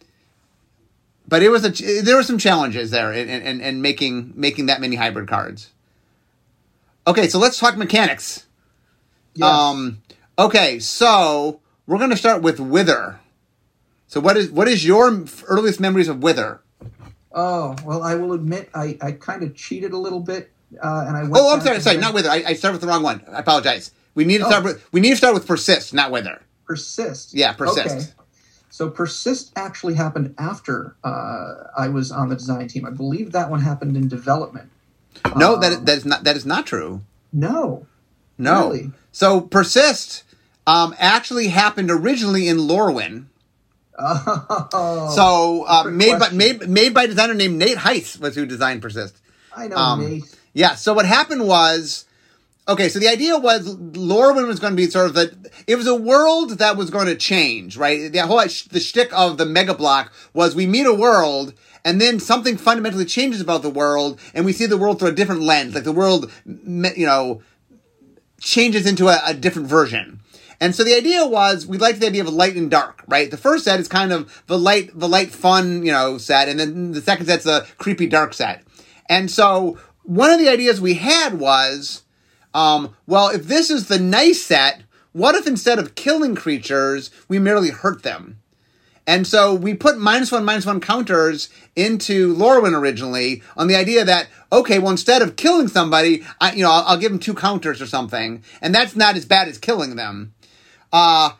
but 1.27 1.43
it 1.43 1.49
was 1.49 1.63
a 1.63 2.01
there 2.01 2.15
were 2.15 2.23
some 2.23 2.39
challenges 2.39 2.89
there 2.89 3.13
in, 3.13 3.29
in, 3.29 3.61
in 3.61 3.81
making 3.81 4.33
making 4.35 4.65
that 4.65 4.81
many 4.81 4.95
hybrid 4.95 5.27
cards. 5.27 5.69
Okay, 7.05 7.27
so 7.27 7.37
let's 7.39 7.59
talk 7.59 7.77
mechanics. 7.77 8.45
Yes. 9.35 9.47
Um, 9.47 10.01
okay, 10.37 10.79
so 10.79 11.61
we're 11.89 11.97
going 11.97 12.11
to 12.11 12.17
start 12.17 12.43
with 12.43 12.59
Wither. 12.59 13.19
So 14.07 14.19
what 14.19 14.37
is 14.37 14.51
what 14.51 14.67
is 14.67 14.85
your 14.85 15.25
earliest 15.47 15.79
memories 15.79 16.07
of 16.07 16.21
Wither? 16.21 16.61
Oh 17.31 17.75
well, 17.83 18.03
I 18.03 18.15
will 18.15 18.33
admit 18.33 18.69
I, 18.73 18.97
I 19.01 19.11
kind 19.13 19.43
of 19.43 19.55
cheated 19.55 19.91
a 19.91 19.97
little 19.97 20.19
bit, 20.19 20.51
uh, 20.81 21.05
and 21.07 21.17
I. 21.17 21.21
Went 21.23 21.35
oh, 21.35 21.53
I'm 21.53 21.61
sorry, 21.61 21.79
sorry, 21.79 21.97
not 21.97 22.13
Wither. 22.13 22.29
I, 22.29 22.43
I 22.47 22.53
started 22.53 22.73
with 22.75 22.81
the 22.81 22.87
wrong 22.87 23.03
one. 23.03 23.23
I 23.31 23.39
apologize. 23.39 23.91
We 24.15 24.23
need 24.23 24.39
to 24.39 24.45
oh. 24.45 24.49
start 24.49 24.63
with 24.63 24.93
we 24.93 24.99
need 25.01 25.11
to 25.11 25.15
start 25.15 25.33
with 25.33 25.45
Persist, 25.47 25.93
not 25.93 26.11
Wither. 26.11 26.41
Persist. 26.65 27.33
Yeah, 27.33 27.53
Persist. 27.53 27.95
Okay. 27.95 28.05
So 28.69 28.89
Persist 28.89 29.51
actually 29.55 29.95
happened 29.95 30.35
after 30.37 30.95
uh, 31.03 31.55
I 31.75 31.87
was 31.87 32.11
on 32.11 32.29
the 32.29 32.35
design 32.35 32.67
team. 32.67 32.85
I 32.85 32.91
believe 32.91 33.31
that 33.31 33.49
one 33.49 33.61
happened 33.61 33.97
in 33.97 34.07
development. 34.07 34.69
No, 35.35 35.55
um, 35.55 35.61
that 35.61 35.85
that 35.87 35.97
is 35.97 36.05
not 36.05 36.23
that 36.23 36.35
is 36.35 36.45
not 36.45 36.67
true. 36.67 37.01
No. 37.33 37.87
No. 38.37 38.69
Really? 38.69 38.91
So 39.11 39.41
Persist 39.41 40.23
um, 40.67 40.95
actually 40.97 41.47
happened 41.47 41.91
originally 41.91 42.47
in 42.47 42.57
Lorwyn. 42.57 43.25
Oh, 44.01 45.13
so 45.15 45.65
uh, 45.67 45.83
made 45.91 46.19
by 46.19 46.29
made 46.29 46.69
made 46.69 46.93
by 46.93 47.03
a 47.03 47.07
designer 47.07 47.33
named 47.33 47.57
Nate 47.57 47.77
Heiss 47.77 48.19
was 48.19 48.35
who 48.35 48.45
designed 48.45 48.81
Persist. 48.81 49.17
I 49.55 49.67
know 49.67 49.75
um, 49.75 49.99
Nate. 50.01 50.37
Yeah. 50.53 50.75
So 50.75 50.93
what 50.93 51.05
happened 51.05 51.45
was, 51.47 52.05
okay. 52.67 52.87
So 52.87 52.99
the 52.99 53.09
idea 53.09 53.37
was 53.37 53.75
Lorwyn 53.75 54.47
was 54.47 54.59
going 54.59 54.71
to 54.71 54.77
be 54.77 54.89
sort 54.89 55.07
of 55.07 55.15
the. 55.15 55.51
It 55.67 55.75
was 55.75 55.87
a 55.87 55.95
world 55.95 56.59
that 56.59 56.77
was 56.77 56.89
going 56.89 57.07
to 57.07 57.15
change, 57.15 57.75
right? 57.75 58.11
The 58.11 58.25
whole 58.25 58.37
the 58.37 58.79
shtick 58.79 59.11
of 59.11 59.37
the 59.37 59.45
Mega 59.45 59.73
Block 59.73 60.13
was 60.33 60.55
we 60.55 60.65
meet 60.65 60.85
a 60.85 60.93
world. 60.93 61.53
And 61.85 62.01
then 62.01 62.19
something 62.19 62.57
fundamentally 62.57 63.05
changes 63.05 63.39
about 63.39 63.61
the 63.61 63.69
world, 63.69 64.19
and 64.33 64.45
we 64.45 64.51
see 64.51 64.65
the 64.65 64.77
world 64.77 64.99
through 64.99 65.07
a 65.07 65.13
different 65.13 65.43
lens. 65.43 65.73
Like 65.73 65.85
the 65.85 65.93
world, 65.93 66.29
you 66.45 67.05
know, 67.05 67.41
changes 68.41 68.85
into 68.85 69.07
a, 69.07 69.21
a 69.25 69.33
different 69.33 69.69
version. 69.69 70.19
And 70.61 70.75
so 70.75 70.83
the 70.83 70.95
idea 70.95 71.25
was 71.25 71.65
we 71.65 71.77
liked 71.77 71.99
the 71.99 72.07
idea 72.07 72.23
of 72.23 72.29
light 72.29 72.55
and 72.55 72.69
dark, 72.69 73.03
right? 73.07 73.31
The 73.31 73.37
first 73.37 73.63
set 73.63 73.79
is 73.79 73.87
kind 73.87 74.11
of 74.11 74.43
the 74.47 74.59
light, 74.59 74.91
the 74.93 75.07
light 75.07 75.31
fun, 75.31 75.85
you 75.85 75.91
know, 75.91 76.17
set, 76.17 76.49
and 76.49 76.59
then 76.59 76.91
the 76.91 77.01
second 77.01 77.27
set's 77.27 77.45
a 77.45 77.65
creepy 77.77 78.07
dark 78.07 78.33
set. 78.33 78.63
And 79.07 79.31
so 79.31 79.77
one 80.03 80.31
of 80.31 80.39
the 80.39 80.49
ideas 80.49 80.81
we 80.81 80.95
had 80.95 81.39
was, 81.39 82.03
um, 82.53 82.95
well, 83.07 83.29
if 83.29 83.45
this 83.45 83.69
is 83.69 83.87
the 83.87 83.99
nice 83.99 84.41
set, 84.43 84.83
what 85.13 85.35
if 85.35 85.47
instead 85.47 85.79
of 85.79 85.95
killing 85.95 86.35
creatures, 86.35 87.09
we 87.27 87.39
merely 87.39 87.69
hurt 87.69 88.03
them? 88.03 88.39
And 89.07 89.25
so 89.25 89.55
we 89.55 89.73
put 89.73 89.97
minus 89.97 90.31
one, 90.31 90.45
minus 90.45 90.67
one 90.67 90.79
counters 90.79 91.49
into 91.75 92.35
Lorwyn 92.35 92.79
originally 92.79 93.41
on 93.57 93.67
the 93.67 93.75
idea 93.75 94.05
that, 94.05 94.27
okay, 94.51 94.77
well, 94.77 94.91
instead 94.91 95.23
of 95.23 95.35
killing 95.35 95.67
somebody, 95.67 96.23
I, 96.39 96.51
you 96.51 96.61
know, 96.61 96.69
I'll, 96.69 96.83
I'll 96.83 96.97
give 96.97 97.11
them 97.11 97.19
two 97.19 97.33
counters 97.33 97.81
or 97.81 97.87
something. 97.87 98.43
And 98.61 98.75
that's 98.75 98.95
not 98.95 99.15
as 99.15 99.25
bad 99.25 99.47
as 99.47 99.57
killing 99.57 99.95
them. 99.95 100.35
Uh, 100.91 101.31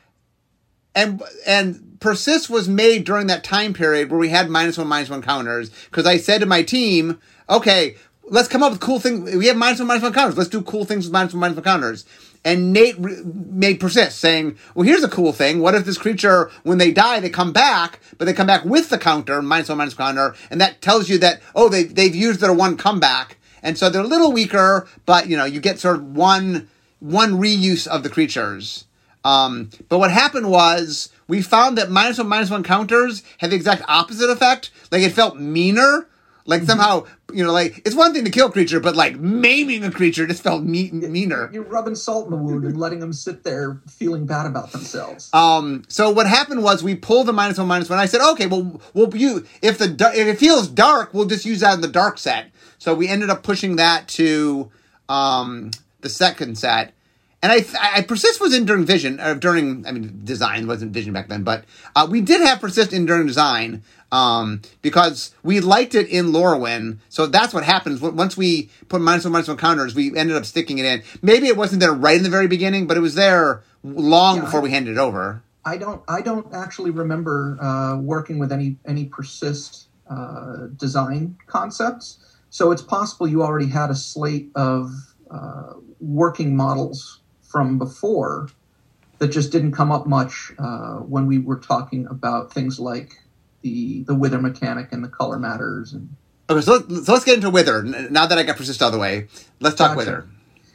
and, 0.96 1.22
and 1.46 1.98
Persist 2.00 2.50
was 2.50 2.70
made 2.70 3.04
during 3.04 3.28
that 3.28 3.44
time 3.44 3.74
period 3.74 4.10
where 4.10 4.20
we 4.20 4.30
had 4.30 4.50
minus 4.50 4.78
one, 4.78 4.88
minus 4.88 5.10
one 5.10 5.22
counters. 5.22 5.72
Cause 5.92 6.06
I 6.06 6.18
said 6.18 6.40
to 6.40 6.46
my 6.46 6.64
team, 6.64 7.20
okay, 7.50 7.96
let's 8.30 8.48
come 8.48 8.64
up 8.64 8.72
with 8.72 8.82
cool 8.82 9.00
things. 9.00 9.36
We 9.36 9.48
have 9.48 9.58
minus 9.58 9.80
one, 9.80 9.88
minus 9.88 10.04
one 10.04 10.14
counters. 10.14 10.38
Let's 10.38 10.50
do 10.50 10.62
cool 10.62 10.86
things 10.86 11.06
with 11.06 11.14
minus 11.14 11.34
one, 11.34 11.42
minus 11.42 11.56
one 11.56 11.64
counters. 11.64 12.06
And 12.46 12.72
Nate 12.72 12.96
re- 12.98 13.22
made 13.26 13.82
persist, 13.82 14.20
saying, 14.20 14.58
"Well, 14.74 14.88
here's 14.88 15.04
a 15.04 15.10
cool 15.10 15.34
thing. 15.34 15.60
What 15.60 15.76
if 15.76 15.84
this 15.84 15.98
creature, 15.98 16.50
when 16.64 16.78
they 16.78 16.92
die, 16.92 17.20
they 17.20 17.30
come 17.30 17.52
back, 17.52 18.00
but 18.18 18.26
they 18.26 18.34
come 18.34 18.48
back 18.48 18.64
with 18.64 18.90
the 18.90 18.98
counter 18.98 19.42
minus 19.42 19.68
one, 19.68 19.80
minus 19.80 19.94
counter, 19.94 20.34
and 20.50 20.62
that 20.62 20.82
tells 20.82 21.10
you 21.10 21.18
that 21.18 21.42
oh, 21.54 21.68
they 21.68 21.84
they've 21.84 22.16
used 22.16 22.40
their 22.40 22.54
one 22.54 22.78
comeback, 22.78 23.38
and 23.62 23.78
so 23.78 23.90
they're 23.90 24.04
a 24.04 24.08
little 24.08 24.32
weaker, 24.32 24.88
but 25.06 25.28
you 25.28 25.36
know 25.36 25.44
you 25.44 25.60
get 25.60 25.80
sort 25.80 25.98
of 25.98 26.16
one 26.16 26.70
one 27.00 27.34
reuse 27.34 27.88
of 27.88 28.04
the 28.04 28.10
creatures." 28.10 28.86
Um, 29.24 29.70
but 29.90 30.00
what 30.00 30.12
happened 30.12 30.50
was 30.50 31.10
we 31.28 31.42
found 31.42 31.78
that 31.78 31.90
minus 31.90 32.18
one 32.18 32.28
minus 32.28 32.50
one 32.50 32.64
counters 32.64 33.24
had 33.40 33.52
the 33.52 33.56
exact 33.56 33.84
opposite 33.88 34.30
effect. 34.30 34.72
Like 34.92 35.02
it 35.02 35.12
felt 35.12 35.38
meaner. 35.38 36.08
Like 36.46 36.64
somehow, 36.64 37.06
you 37.32 37.44
know, 37.44 37.52
like 37.52 37.84
it's 37.86 37.96
one 37.96 38.12
thing 38.12 38.26
to 38.26 38.32
kill 38.32 38.48
a 38.48 38.52
creature, 38.52 38.80
but 38.80 38.96
like 38.96 39.20
maiming 39.20 39.84
a 39.84 39.92
creature 39.92 40.26
just 40.26 40.42
felt 40.42 40.64
me- 40.64 40.90
meaner. 40.90 41.48
You're 41.54 41.62
rubbing 41.62 41.94
salt 41.94 42.26
in 42.26 42.32
the 42.32 42.38
wound 42.38 42.66
and 42.66 42.76
letting 42.76 43.00
them 43.02 43.14
sit 43.14 43.44
there 43.44 43.80
feeling 43.88 44.26
bad 44.26 44.48
about 44.48 44.72
themselves. 44.72 45.30
Um, 45.32 45.84
so 45.90 46.10
what 46.10 46.26
happened 46.26 46.64
was 46.64 46.82
we 46.82 46.96
pulled 46.96 47.28
the 47.28 47.34
minus 47.34 47.60
one 47.60 47.68
minus 47.68 47.88
one. 47.88 48.00
I 48.00 48.08
said, 48.08 48.28
okay, 48.32 48.48
well, 48.48 48.82
we'll 48.96 49.16
you 49.16 49.46
if 49.62 49.78
the 49.78 49.92
if 50.16 50.28
it 50.28 50.40
feels 50.40 50.68
dark, 50.68 51.14
we'll 51.14 51.26
just 51.26 51.46
use 51.46 51.60
that 51.60 51.76
in 51.76 51.82
the 51.82 51.88
dark 51.88 52.18
set. 52.18 52.50
So 52.80 52.96
we 52.96 53.08
ended 53.08 53.30
up 53.30 53.44
pushing 53.44 53.76
that 53.76 54.08
to 54.10 54.72
um 55.08 55.70
the 56.02 56.10
second 56.10 56.58
set. 56.58 56.94
And 57.42 57.52
I, 57.54 57.64
I 57.80 58.02
persist 58.02 58.42
was 58.42 58.54
in 58.54 58.66
during 58.66 58.84
vision 58.86 59.20
or 59.22 59.34
during 59.34 59.86
I 59.88 59.92
mean 59.94 60.22
design 60.26 60.68
wasn't 60.68 60.92
vision 60.92 61.14
back 61.14 61.30
then, 61.30 61.44
but 61.44 61.64
uh, 61.96 62.06
we 62.10 62.20
did 62.20 62.42
have 62.42 62.60
persist 62.60 62.92
in 62.92 63.06
during 63.06 63.28
design 63.28 63.82
um, 64.12 64.62
because 64.82 65.34
we 65.42 65.62
liked 65.62 65.96
it 65.96 66.10
in 66.10 66.34
Lorwyn. 66.34 66.98
So 67.08 67.28
that's 67.28 67.54
what 67.54 67.64
happens 67.64 68.02
once 68.02 68.36
we 68.36 68.70
put 68.90 69.00
minus 69.00 69.24
one 69.24 69.32
minus 69.32 69.48
one 69.48 69.56
counters. 69.56 69.96
We 69.96 70.16
ended 70.18 70.36
up 70.36 70.46
sticking 70.46 70.80
it 70.80 70.86
in. 70.86 71.04
Maybe 71.22 71.48
it 71.48 71.56
wasn't 71.56 71.80
there 71.80 71.94
right 71.94 72.18
in 72.18 72.24
the 72.24 72.30
very 72.30 72.48
beginning, 72.48 72.88
but 72.88 72.98
it 72.98 73.02
was 73.02 73.16
there 73.16 73.64
long 73.84 74.38
Yeah, 74.38 74.44
before 74.46 74.60
I- 74.60 74.64
we 74.64 74.72
handed 74.72 74.92
it 74.92 74.98
over. 75.00 75.42
I 75.66 75.78
don't. 75.78 76.02
I 76.08 76.22
don't 76.22 76.52
actually 76.54 76.90
remember 76.90 77.58
uh, 77.62 77.98
working 77.98 78.40
with 78.40 78.52
any 78.52 78.78
any 78.86 79.06
persist 79.06 79.88
uh, 80.10 80.68
design 80.78 81.38
concepts. 81.48 82.18
So 82.50 82.72
it's 82.72 82.82
possible 82.82 83.28
you 83.28 83.44
already 83.44 83.68
had 83.68 83.92
a 83.92 83.96
slate 83.96 84.50
of 84.56 84.90
uh, 85.30 85.74
working 86.00 86.56
models 86.56 87.19
from 87.50 87.78
before 87.78 88.50
that 89.18 89.28
just 89.30 89.52
didn't 89.52 89.74
come 89.74 89.92
up 89.92 90.08
much 90.08 90.54
uh, 90.58 90.96
when 90.98 91.28
we 91.28 91.40
were 91.40 91.58
talking 91.58 92.08
about 92.08 92.54
things 92.54 92.80
like 92.80 93.20
the 93.62 94.04
the 94.04 94.16
wither 94.16 94.40
mechanic 94.40 94.94
and 94.94 95.04
the 95.04 95.10
color 95.10 95.38
matters 95.38 95.92
and 95.92 96.16
Okay, 96.50 96.62
so 96.62 96.78
let's, 96.78 97.06
so 97.06 97.14
let's 97.14 97.26
get 97.26 97.36
into 97.36 97.52
Wither. 97.52 97.84
Now 97.84 98.26
that 98.26 98.40
I 98.40 98.44
got 98.44 98.58
persist 98.58 98.82
out 98.82 98.88
of 98.88 98.94
the 98.94 98.98
way, 98.98 99.28
let's 99.60 99.76
talk 99.76 99.90
Gotcha. 99.90 99.98
Wither. 99.98 100.28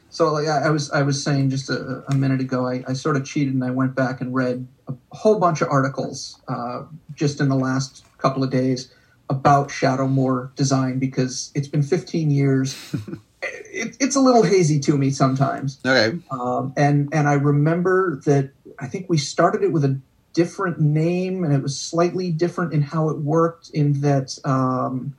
So 0.09 0.31
like 0.31 0.47
I 0.47 0.67
I 0.67 0.69
was 0.69 0.89
I 0.91 1.01
was 1.01 1.21
saying 1.21 1.49
just 1.49 1.69
a, 1.69 2.03
a 2.07 2.15
minute 2.15 2.39
ago, 2.39 2.65
I, 2.65 2.83
I 2.87 2.93
sort 2.93 3.17
of 3.17 3.25
cheated 3.25 3.53
and 3.53 3.63
I 3.63 3.71
went 3.71 3.93
back 3.93 4.21
and 4.21 4.33
read 4.33 4.65
a 4.87 4.93
whole 5.11 5.37
bunch 5.37 5.61
of 5.61 5.67
articles 5.67 6.39
uh, 6.47 6.83
just 7.13 7.41
in 7.41 7.49
the 7.49 7.55
last 7.55 8.05
couple 8.19 8.41
of 8.41 8.49
days 8.49 8.93
about 9.29 9.67
Shadowmoor 9.67 10.55
design 10.55 10.99
because 10.99 11.51
it's 11.55 11.67
been 11.67 11.83
15 11.83 12.31
years. 12.31 12.95
it, 13.45 13.97
it's 13.99 14.15
a 14.15 14.19
little 14.21 14.43
hazy 14.43 14.79
to 14.81 14.97
me 14.97 15.11
sometimes, 15.11 15.79
Okay. 15.85 16.17
um, 16.31 16.73
and 16.77 17.09
and 17.13 17.27
I 17.27 17.33
remember 17.33 18.21
that 18.25 18.51
I 18.79 18.87
think 18.87 19.07
we 19.09 19.17
started 19.17 19.63
it 19.63 19.71
with 19.71 19.85
a 19.85 20.01
different 20.33 20.79
name 20.79 21.43
and 21.45 21.53
it 21.53 21.61
was 21.63 21.79
slightly 21.79 22.31
different 22.31 22.73
in 22.73 22.81
how 22.81 23.09
it 23.09 23.19
worked 23.19 23.69
in 23.73 24.01
that 24.01 24.37
um, 24.45 25.15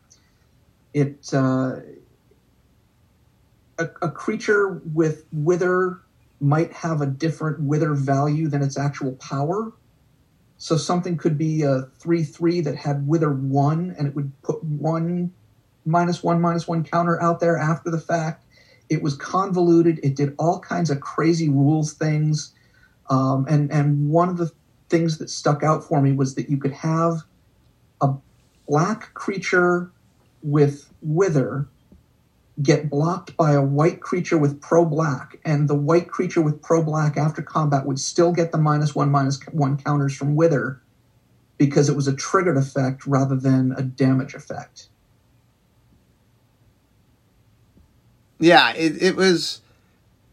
it. 0.95 1.29
Uh, 1.33 1.77
a, 3.79 3.89
a 4.03 4.11
creature 4.11 4.81
with 4.85 5.27
wither 5.33 6.01
might 6.41 6.73
have 6.73 7.01
a 7.01 7.07
different 7.07 7.61
wither 7.61 7.95
value 7.95 8.49
than 8.49 8.63
its 8.63 8.79
actual 8.79 9.13
power. 9.15 9.73
So 10.59 10.77
something 10.77 11.17
could 11.17 11.37
be 11.39 11.63
a 11.63 11.83
three 12.01 12.25
three 12.25 12.61
that 12.63 12.77
had 12.77 13.07
wither 13.07 13.33
one, 13.33 13.95
and 13.99 14.09
it 14.09 14.15
would 14.15 14.33
put 14.43 14.63
one 14.65 15.35
minus 15.87 16.23
one 16.23 16.41
minus 16.41 16.69
one 16.69 16.85
counter 16.85 17.21
out 17.23 17.41
there 17.41 17.57
after 17.57 17.91
the 17.91 18.01
fact. 18.01 18.45
It 18.89 19.03
was 19.03 19.17
convoluted. 19.17 19.99
It 20.03 20.15
did 20.15 20.35
all 20.39 20.61
kinds 20.61 20.91
of 20.91 21.01
crazy 21.01 21.49
rules 21.49 21.95
things, 21.95 22.55
um, 23.11 23.47
and 23.49 23.71
and 23.73 24.11
one 24.11 24.29
of 24.29 24.37
the 24.37 24.53
things 24.89 25.19
that 25.19 25.31
stuck 25.31 25.63
out 25.63 25.83
for 25.83 26.01
me 26.01 26.13
was 26.13 26.35
that 26.37 26.49
you 26.49 26.57
could 26.57 26.73
have 26.73 27.23
a 28.01 28.15
black 28.69 29.13
creature 29.15 29.91
with 30.43 30.93
wither 31.03 31.67
get 32.63 32.89
blocked 32.89 33.37
by 33.37 33.53
a 33.53 33.63
white 33.63 34.01
creature 34.01 34.39
with 34.39 34.61
pro 34.61 34.85
black, 34.85 35.39
and 35.45 35.69
the 35.69 35.75
white 35.75 36.09
creature 36.09 36.41
with 36.41 36.63
pro 36.63 36.83
black 36.83 37.17
after 37.17 37.43
combat 37.43 37.85
would 37.85 38.01
still 38.01 38.33
get 38.33 38.53
the 38.53 38.59
minus 38.59 38.95
one 38.95 39.11
minus 39.11 39.39
one 39.53 39.77
counters 39.77 40.17
from 40.17 40.37
Wither 40.37 40.81
because 41.59 41.89
it 41.89 41.97
was 41.97 42.09
a 42.09 42.17
triggered 42.17 42.57
effect 42.57 43.07
rather 43.07 43.37
than 43.37 43.73
a 43.77 43.83
damage 43.83 44.35
effect. 44.35 44.89
Yeah, 48.39 48.73
it, 48.75 49.03
it 49.03 49.17
was. 49.17 49.61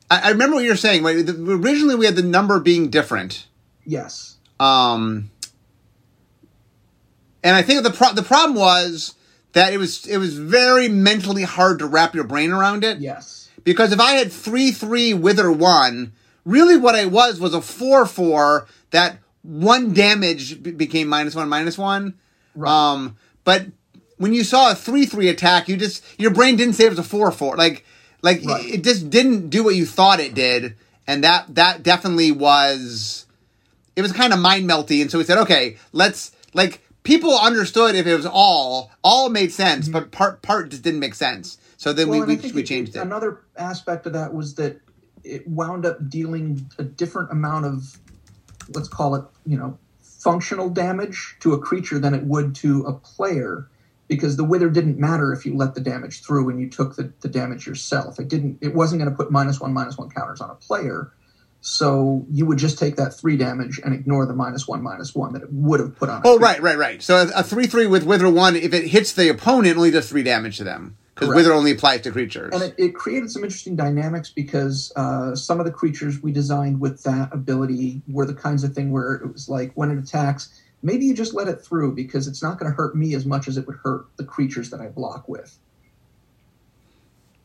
I, 0.09 0.27
I 0.27 0.29
remember 0.31 0.55
what 0.55 0.63
you 0.63 0.71
were 0.71 0.75
saying. 0.75 1.03
Right? 1.03 1.25
The, 1.25 1.33
originally, 1.53 1.95
we 1.95 2.05
had 2.05 2.15
the 2.15 2.23
number 2.23 2.59
being 2.59 2.89
different. 2.89 3.47
Yes. 3.85 4.37
Um, 4.59 5.29
and 7.43 7.55
I 7.55 7.61
think 7.61 7.83
the 7.83 7.91
pro- 7.91 8.13
the 8.13 8.23
problem 8.23 8.57
was 8.57 9.15
that 9.53 9.73
it 9.73 9.77
was 9.77 10.05
it 10.05 10.17
was 10.17 10.37
very 10.37 10.87
mentally 10.87 11.43
hard 11.43 11.79
to 11.79 11.87
wrap 11.87 12.13
your 12.15 12.23
brain 12.23 12.51
around 12.51 12.83
it. 12.83 12.99
Yes. 12.99 13.49
Because 13.63 13.91
if 13.91 13.99
I 13.99 14.13
had 14.13 14.31
three 14.31 14.71
three 14.71 15.13
wither 15.13 15.51
one, 15.51 16.13
really 16.45 16.77
what 16.77 16.95
I 16.95 17.05
was 17.05 17.39
was 17.39 17.53
a 17.53 17.61
four 17.61 18.05
four 18.05 18.67
that 18.91 19.17
one 19.41 19.93
damage 19.93 20.61
be- 20.61 20.71
became 20.71 21.07
minus 21.07 21.35
one 21.35 21.49
minus 21.49 21.77
one. 21.77 22.15
Right. 22.55 22.69
Um, 22.71 23.17
but 23.43 23.67
when 24.17 24.33
you 24.33 24.43
saw 24.43 24.71
a 24.71 24.75
three 24.75 25.05
three 25.05 25.29
attack, 25.29 25.67
you 25.67 25.77
just 25.77 26.03
your 26.19 26.31
brain 26.31 26.55
didn't 26.55 26.75
say 26.75 26.85
it 26.85 26.89
was 26.89 26.99
a 26.99 27.03
four 27.03 27.31
four. 27.31 27.55
Like 27.55 27.85
like 28.23 28.43
Right. 28.43 28.65
it 28.65 28.83
just 28.83 29.09
didn't 29.11 29.49
do 29.49 29.63
what 29.63 29.75
you 29.75 29.85
thought 29.85 30.19
it 30.19 30.33
did, 30.33 30.75
and 31.05 31.23
that 31.23 31.53
that 31.53 31.83
definitely 31.83 32.31
was 32.31 33.27
it 33.95 34.01
was 34.01 34.11
kind 34.11 34.33
of 34.33 34.39
mind 34.39 34.67
melty. 34.67 35.01
And 35.01 35.11
so 35.11 35.19
we 35.19 35.23
said, 35.23 35.37
okay, 35.39 35.77
let's 35.91 36.31
like 36.53 36.81
people 37.03 37.37
understood 37.37 37.95
if 37.95 38.07
it 38.07 38.15
was 38.15 38.25
all 38.25 38.91
all 39.03 39.29
made 39.29 39.51
sense, 39.51 39.87
but 39.89 40.11
part 40.11 40.41
part 40.41 40.69
just 40.69 40.81
didn't 40.83 40.99
make 40.99 41.13
sense. 41.13 41.57
So 41.77 41.93
then 41.93 42.07
Mm-hmm. 42.07 42.17
Well, 42.19 42.27
we 42.27 42.35
we, 42.37 42.51
we 42.53 42.63
changed 42.63 42.95
it. 42.95 42.99
Another 42.99 43.41
aspect 43.57 44.07
of 44.07 44.13
that 44.13 44.33
was 44.33 44.55
that 44.55 44.79
it 45.23 45.47
wound 45.47 45.85
up 45.85 46.09
dealing 46.09 46.69
a 46.77 46.83
different 46.83 47.31
amount 47.31 47.65
of, 47.65 47.99
let's 48.73 48.87
call 48.89 49.15
it, 49.15 49.23
you 49.45 49.57
know, 49.57 49.77
functional 50.01 50.69
damage 50.69 51.35
to 51.41 51.53
a 51.53 51.59
creature 51.59 51.99
than 51.99 52.13
it 52.13 52.23
would 52.23 52.55
to 52.55 52.83
a 52.85 52.93
player, 52.93 53.69
because 54.15 54.37
the 54.37 54.43
wither 54.43 54.69
didn't 54.69 54.97
matter 54.97 55.31
if 55.33 55.45
you 55.45 55.55
let 55.55 55.75
the 55.75 55.81
damage 55.81 56.21
through 56.23 56.49
and 56.49 56.59
you 56.59 56.69
took 56.69 56.95
the, 56.95 57.11
the 57.21 57.27
damage 57.29 57.65
yourself. 57.67 58.19
It 58.19 58.27
didn't. 58.27 58.59
It 58.61 58.73
wasn't 58.75 59.01
going 59.01 59.11
to 59.11 59.15
put 59.17 59.31
minus 59.31 59.59
one 59.59 59.73
minus 59.73 59.97
one 59.97 60.09
counters 60.09 60.41
on 60.41 60.49
a 60.49 60.55
player. 60.55 61.11
So 61.65 62.25
you 62.29 62.45
would 62.45 62.57
just 62.57 62.77
take 62.77 62.97
that 62.97 63.13
three 63.13 63.37
damage 63.37 63.79
and 63.83 63.93
ignore 63.93 64.25
the 64.25 64.33
minus 64.33 64.67
one 64.67 64.83
minus 64.83 65.15
one 65.15 65.31
that 65.33 65.43
it 65.43 65.49
would 65.51 65.79
have 65.79 65.95
put 65.95 66.09
on. 66.09 66.17
a 66.21 66.27
Oh 66.27 66.37
creature. 66.37 66.43
right, 66.43 66.61
right, 66.61 66.77
right. 66.77 67.01
So 67.03 67.15
a, 67.17 67.39
a 67.39 67.43
three 67.43 67.67
three 67.67 67.87
with 67.87 68.03
Wither 68.03 68.29
one, 68.29 68.55
if 68.57 68.73
it 68.73 68.87
hits 68.87 69.13
the 69.13 69.29
opponent, 69.29 69.77
only 69.77 69.91
does 69.91 70.09
three 70.09 70.23
damage 70.23 70.57
to 70.57 70.65
them 70.65 70.97
because 71.15 71.29
Wither 71.33 71.53
only 71.53 71.71
applies 71.71 72.01
to 72.01 72.11
creatures. 72.11 72.53
and 72.53 72.63
it, 72.63 72.75
it 72.77 72.95
created 72.95 73.31
some 73.31 73.43
interesting 73.45 73.77
dynamics 73.77 74.29
because 74.29 74.91
uh, 74.97 75.35
some 75.35 75.59
of 75.61 75.65
the 75.65 75.71
creatures 75.71 76.21
we 76.21 76.33
designed 76.33 76.81
with 76.81 77.01
that 77.03 77.29
ability 77.31 78.01
were 78.09 78.25
the 78.25 78.33
kinds 78.33 78.65
of 78.65 78.73
thing 78.73 78.91
where 78.91 79.13
it 79.13 79.31
was 79.31 79.47
like 79.47 79.71
when 79.75 79.89
it 79.89 79.97
attacks 79.97 80.59
maybe 80.83 81.05
you 81.05 81.15
just 81.15 81.33
let 81.33 81.47
it 81.47 81.61
through 81.61 81.95
because 81.95 82.27
it's 82.27 82.43
not 82.43 82.59
going 82.59 82.71
to 82.71 82.75
hurt 82.75 82.95
me 82.95 83.15
as 83.15 83.25
much 83.25 83.47
as 83.47 83.57
it 83.57 83.65
would 83.65 83.77
hurt 83.83 84.05
the 84.17 84.23
creatures 84.23 84.69
that 84.69 84.79
i 84.79 84.87
block 84.87 85.27
with 85.27 85.57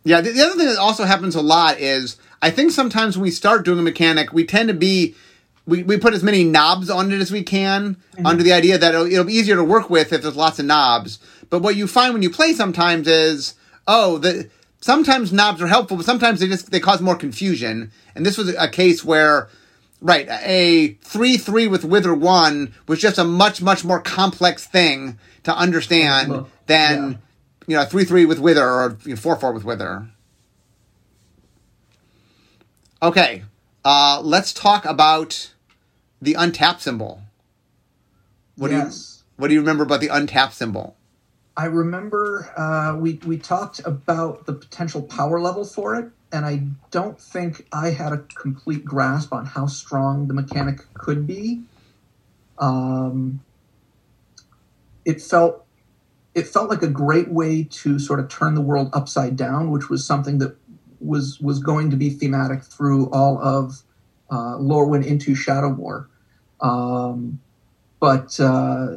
Yeah, 0.04 0.20
the, 0.20 0.30
the 0.30 0.42
other 0.42 0.56
thing 0.56 0.66
that 0.66 0.78
also 0.78 1.04
happens 1.04 1.34
a 1.34 1.42
lot 1.42 1.78
is 1.80 2.16
I 2.40 2.50
think 2.50 2.72
sometimes 2.72 3.16
when 3.16 3.24
we 3.24 3.30
start 3.30 3.64
doing 3.64 3.78
a 3.78 3.82
mechanic, 3.82 4.32
we 4.32 4.44
tend 4.44 4.68
to 4.68 4.74
be 4.74 5.14
we, 5.68 5.82
we 5.82 5.98
put 5.98 6.14
as 6.14 6.22
many 6.22 6.44
knobs 6.44 6.88
on 6.88 7.12
it 7.12 7.20
as 7.20 7.30
we 7.30 7.42
can 7.42 7.94
mm-hmm. 7.94 8.26
under 8.26 8.42
the 8.42 8.52
idea 8.54 8.78
that 8.78 8.94
it'll, 8.94 9.06
it'll 9.06 9.24
be 9.24 9.34
easier 9.34 9.56
to 9.56 9.64
work 9.64 9.90
with 9.90 10.12
if 10.14 10.22
there's 10.22 10.34
lots 10.34 10.58
of 10.58 10.64
knobs. 10.64 11.18
But 11.50 11.60
what 11.60 11.76
you 11.76 11.86
find 11.86 12.14
when 12.14 12.22
you 12.22 12.30
play 12.30 12.54
sometimes 12.54 13.06
is, 13.06 13.54
oh, 13.86 14.16
the 14.16 14.48
sometimes 14.80 15.30
knobs 15.30 15.60
are 15.60 15.66
helpful, 15.66 15.98
but 15.98 16.06
sometimes 16.06 16.40
they 16.40 16.46
just 16.46 16.70
they 16.70 16.80
cause 16.80 17.02
more 17.02 17.16
confusion. 17.16 17.92
And 18.14 18.24
this 18.24 18.38
was 18.38 18.54
a 18.56 18.68
case 18.68 19.04
where, 19.04 19.50
right, 20.00 20.28
a 20.28 20.94
three 21.02 21.36
three 21.36 21.66
with 21.66 21.84
wither 21.84 22.14
one 22.14 22.74
was 22.86 23.00
just 23.00 23.18
a 23.18 23.24
much 23.24 23.60
much 23.60 23.84
more 23.84 24.00
complex 24.00 24.66
thing 24.66 25.18
to 25.44 25.56
understand 25.56 26.30
Well, 26.30 26.48
than 26.66 27.12
yeah. 27.12 27.18
you 27.66 27.76
know 27.76 27.84
three 27.84 28.04
three 28.04 28.24
with 28.24 28.38
wither 28.38 28.64
or 28.64 28.90
four 29.16 29.36
four 29.36 29.52
with 29.52 29.64
wither. 29.64 30.08
Okay, 33.02 33.44
uh, 33.84 34.20
let's 34.24 34.52
talk 34.52 34.84
about 34.84 35.52
the 36.20 36.34
untap 36.34 36.80
symbol. 36.80 37.22
What 38.56 38.70
yes. 38.70 38.78
do 38.82 38.88
you 38.88 39.42
what 39.42 39.48
do 39.48 39.54
you 39.54 39.60
remember 39.60 39.84
about 39.84 40.00
the 40.00 40.08
untap 40.08 40.52
symbol? 40.52 40.96
I 41.56 41.66
remember 41.66 42.52
uh, 42.56 42.96
we 42.96 43.14
we 43.24 43.38
talked 43.38 43.80
about 43.84 44.46
the 44.46 44.52
potential 44.52 45.02
power 45.02 45.40
level 45.40 45.64
for 45.64 45.94
it, 45.96 46.10
and 46.32 46.44
I 46.44 46.62
don't 46.90 47.20
think 47.20 47.66
I 47.72 47.90
had 47.90 48.12
a 48.12 48.18
complete 48.18 48.84
grasp 48.84 49.32
on 49.32 49.46
how 49.46 49.66
strong 49.66 50.28
the 50.28 50.34
mechanic 50.34 50.80
could 50.94 51.26
be. 51.26 51.62
Um, 52.58 53.40
it 55.04 55.22
felt 55.22 55.64
it 56.34 56.46
felt 56.46 56.68
like 56.68 56.82
a 56.82 56.88
great 56.88 57.28
way 57.28 57.64
to 57.64 57.98
sort 57.98 58.20
of 58.20 58.28
turn 58.28 58.54
the 58.54 58.60
world 58.60 58.90
upside 58.92 59.36
down, 59.36 59.70
which 59.70 59.88
was 59.88 60.06
something 60.06 60.38
that 60.38 60.56
was 61.00 61.40
was 61.40 61.58
going 61.60 61.90
to 61.90 61.96
be 61.96 62.10
thematic 62.10 62.62
through 62.62 63.10
all 63.10 63.38
of 63.42 63.82
uh, 64.30 64.56
Lorwyn 64.58 65.04
into 65.04 65.32
Shadowmoor. 65.32 66.06
Um, 66.60 67.40
but 68.00 68.38
uh, 68.38 68.96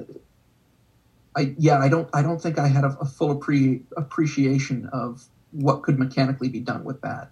I 1.35 1.55
yeah, 1.57 1.79
I 1.79 1.87
don't 1.87 2.09
I 2.13 2.21
don't 2.21 2.41
think 2.41 2.59
I 2.59 2.67
had 2.67 2.83
a, 2.83 2.97
a 2.99 3.05
full 3.05 3.39
appre- 3.39 3.83
appreciation 3.95 4.89
of 4.91 5.25
what 5.51 5.83
could 5.83 5.99
mechanically 5.99 6.49
be 6.49 6.59
done 6.59 6.83
with 6.83 7.01
that. 7.01 7.31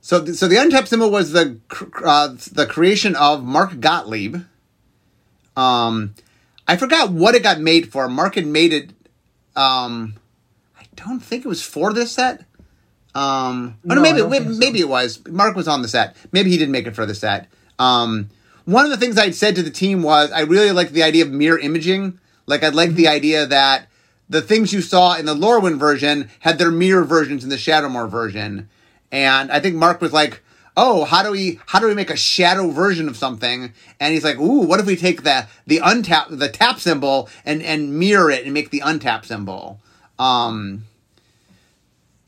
So, 0.00 0.26
so 0.26 0.48
the 0.48 0.56
untap 0.56 0.88
symbol 0.88 1.10
was 1.10 1.32
the 1.32 1.58
cr- 1.68 2.04
uh, 2.04 2.28
the 2.52 2.66
creation 2.66 3.14
of 3.14 3.44
Mark 3.44 3.78
Gottlieb. 3.78 4.36
Um, 5.56 6.14
I 6.66 6.76
forgot 6.76 7.12
what 7.12 7.34
it 7.34 7.42
got 7.42 7.60
made 7.60 7.92
for. 7.92 8.08
Mark 8.08 8.34
had 8.34 8.46
made 8.46 8.72
it. 8.72 8.90
Um, 9.54 10.14
I 10.78 10.84
don't 10.96 11.20
think 11.20 11.44
it 11.44 11.48
was 11.48 11.62
for 11.62 11.92
this 11.92 12.12
set. 12.12 12.44
Um, 13.14 13.78
oh, 13.88 13.94
no, 13.94 14.00
I 14.00 14.02
maybe 14.02 14.18
don't 14.18 14.30
maybe, 14.30 14.44
think 14.44 14.54
so. 14.54 14.58
maybe 14.58 14.80
it 14.80 14.88
was. 14.88 15.20
Mark 15.28 15.54
was 15.54 15.68
on 15.68 15.82
the 15.82 15.88
set. 15.88 16.16
Maybe 16.32 16.50
he 16.50 16.58
didn't 16.58 16.72
make 16.72 16.86
it 16.86 16.96
for 16.96 17.06
the 17.06 17.14
set. 17.14 17.48
Um, 17.78 18.30
one 18.64 18.84
of 18.84 18.90
the 18.90 18.96
things 18.96 19.18
I'd 19.18 19.34
said 19.34 19.56
to 19.56 19.62
the 19.62 19.70
team 19.70 20.02
was 20.02 20.32
I 20.32 20.40
really 20.40 20.72
like 20.72 20.90
the 20.90 21.02
idea 21.02 21.24
of 21.24 21.30
mirror 21.30 21.58
imaging. 21.58 22.18
Like 22.46 22.62
I'd 22.62 22.74
like 22.74 22.94
the 22.94 23.08
idea 23.08 23.46
that 23.46 23.88
the 24.32 24.42
things 24.42 24.72
you 24.72 24.80
saw 24.80 25.16
in 25.16 25.26
the 25.26 25.34
Lorwyn 25.34 25.78
version 25.78 26.30
had 26.40 26.58
their 26.58 26.70
mirror 26.70 27.04
versions 27.04 27.44
in 27.44 27.50
the 27.50 27.56
Shadowmoor 27.56 28.10
version. 28.10 28.68
And 29.10 29.52
I 29.52 29.60
think 29.60 29.76
Mark 29.76 30.00
was 30.00 30.12
like, 30.12 30.42
"Oh, 30.76 31.04
how 31.04 31.22
do 31.22 31.30
we 31.30 31.60
how 31.66 31.78
do 31.78 31.86
we 31.86 31.94
make 31.94 32.10
a 32.10 32.16
shadow 32.16 32.70
version 32.70 33.08
of 33.08 33.16
something?" 33.16 33.72
And 34.00 34.14
he's 34.14 34.24
like, 34.24 34.38
"Ooh, 34.38 34.62
what 34.62 34.80
if 34.80 34.86
we 34.86 34.96
take 34.96 35.22
the 35.22 35.46
the 35.66 35.78
untap 35.78 36.36
the 36.36 36.48
tap 36.48 36.80
symbol 36.80 37.28
and 37.44 37.62
and 37.62 37.98
mirror 37.98 38.30
it 38.30 38.44
and 38.44 38.54
make 38.54 38.70
the 38.70 38.80
untap 38.80 39.24
symbol?" 39.24 39.80
Um 40.18 40.84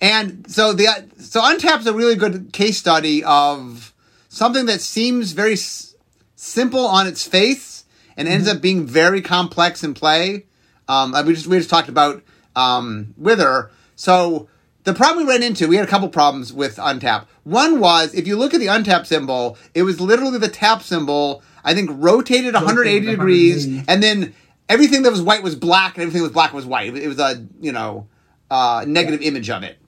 and 0.00 0.44
so 0.50 0.75
the 0.75 0.87
so 1.18 1.40
untap's 1.40 1.87
a 1.87 1.94
really 1.94 2.16
good 2.16 2.52
case 2.52 2.76
study 2.76 3.25
of 3.25 3.94
something 4.28 4.66
that 4.66 4.82
seems 4.82 5.32
very 5.32 5.54
s- 5.54 5.94
simple 6.37 6.87
on 6.87 7.06
its 7.06 7.26
face 7.26 7.84
and 8.16 8.28
ends 8.28 8.49
up 8.49 8.61
being 8.61 8.87
very 8.87 9.23
complex 9.23 9.82
in 9.82 9.94
play. 9.94 10.44
Um, 10.88 11.14
we 11.26 11.34
just 11.34 11.46
we 11.46 11.56
just 11.56 11.70
talked 11.70 11.88
about 11.88 12.22
um, 12.56 13.14
Wither. 13.16 13.70
So 13.96 14.48
the 14.84 14.94
problem 14.94 15.26
we 15.26 15.32
ran 15.32 15.42
into, 15.42 15.66
we 15.66 15.76
had 15.76 15.86
a 15.86 15.90
couple 15.90 16.08
problems 16.08 16.52
with 16.52 16.76
untap. 16.76 17.26
One 17.44 17.80
was 17.80 18.14
if 18.14 18.26
you 18.26 18.36
look 18.36 18.54
at 18.54 18.60
the 18.60 18.66
untap 18.66 19.06
symbol, 19.06 19.58
it 19.75 19.82
was 19.82 20.00
literally 20.00 20.38
the 20.38 20.49
tap 20.49 20.82
symbol. 20.82 21.42
I 21.64 21.75
think 21.75 21.90
rotated 21.92 22.54
180 22.54 23.06
degrees, 23.06 23.66
and 23.88 24.02
then 24.02 24.34
everything 24.68 25.02
that 25.02 25.10
was 25.10 25.23
white 25.23 25.42
was 25.42 25.56
black, 25.56 25.94
and 25.94 26.02
everything 26.02 26.20
that 26.20 26.28
was 26.28 26.32
black 26.32 26.52
was 26.52 26.66
white. 26.66 26.94
It 26.94 27.08
was 27.08 27.18
a 27.18 27.47
you 27.60 27.73
know 27.73 28.06
uh, 28.50 28.84
negative 28.86 29.23
image 29.23 29.49
of 29.50 29.62
it. 29.62 29.78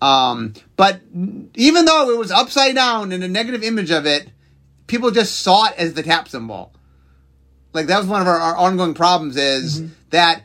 Um, 0.00 0.54
but 0.76 1.00
even 1.54 1.84
though 1.84 2.10
it 2.10 2.18
was 2.18 2.30
upside 2.30 2.74
down 2.74 3.12
and 3.12 3.22
a 3.22 3.28
negative 3.28 3.62
image 3.62 3.90
of 3.90 4.06
it, 4.06 4.30
people 4.86 5.10
just 5.10 5.40
saw 5.40 5.66
it 5.66 5.74
as 5.76 5.92
the 5.92 6.02
tap 6.02 6.28
symbol. 6.28 6.72
Like 7.72 7.86
that 7.86 7.98
was 7.98 8.06
one 8.06 8.22
of 8.22 8.26
our, 8.26 8.38
our 8.38 8.56
ongoing 8.56 8.94
problems 8.94 9.36
is 9.36 9.82
that 10.10 10.42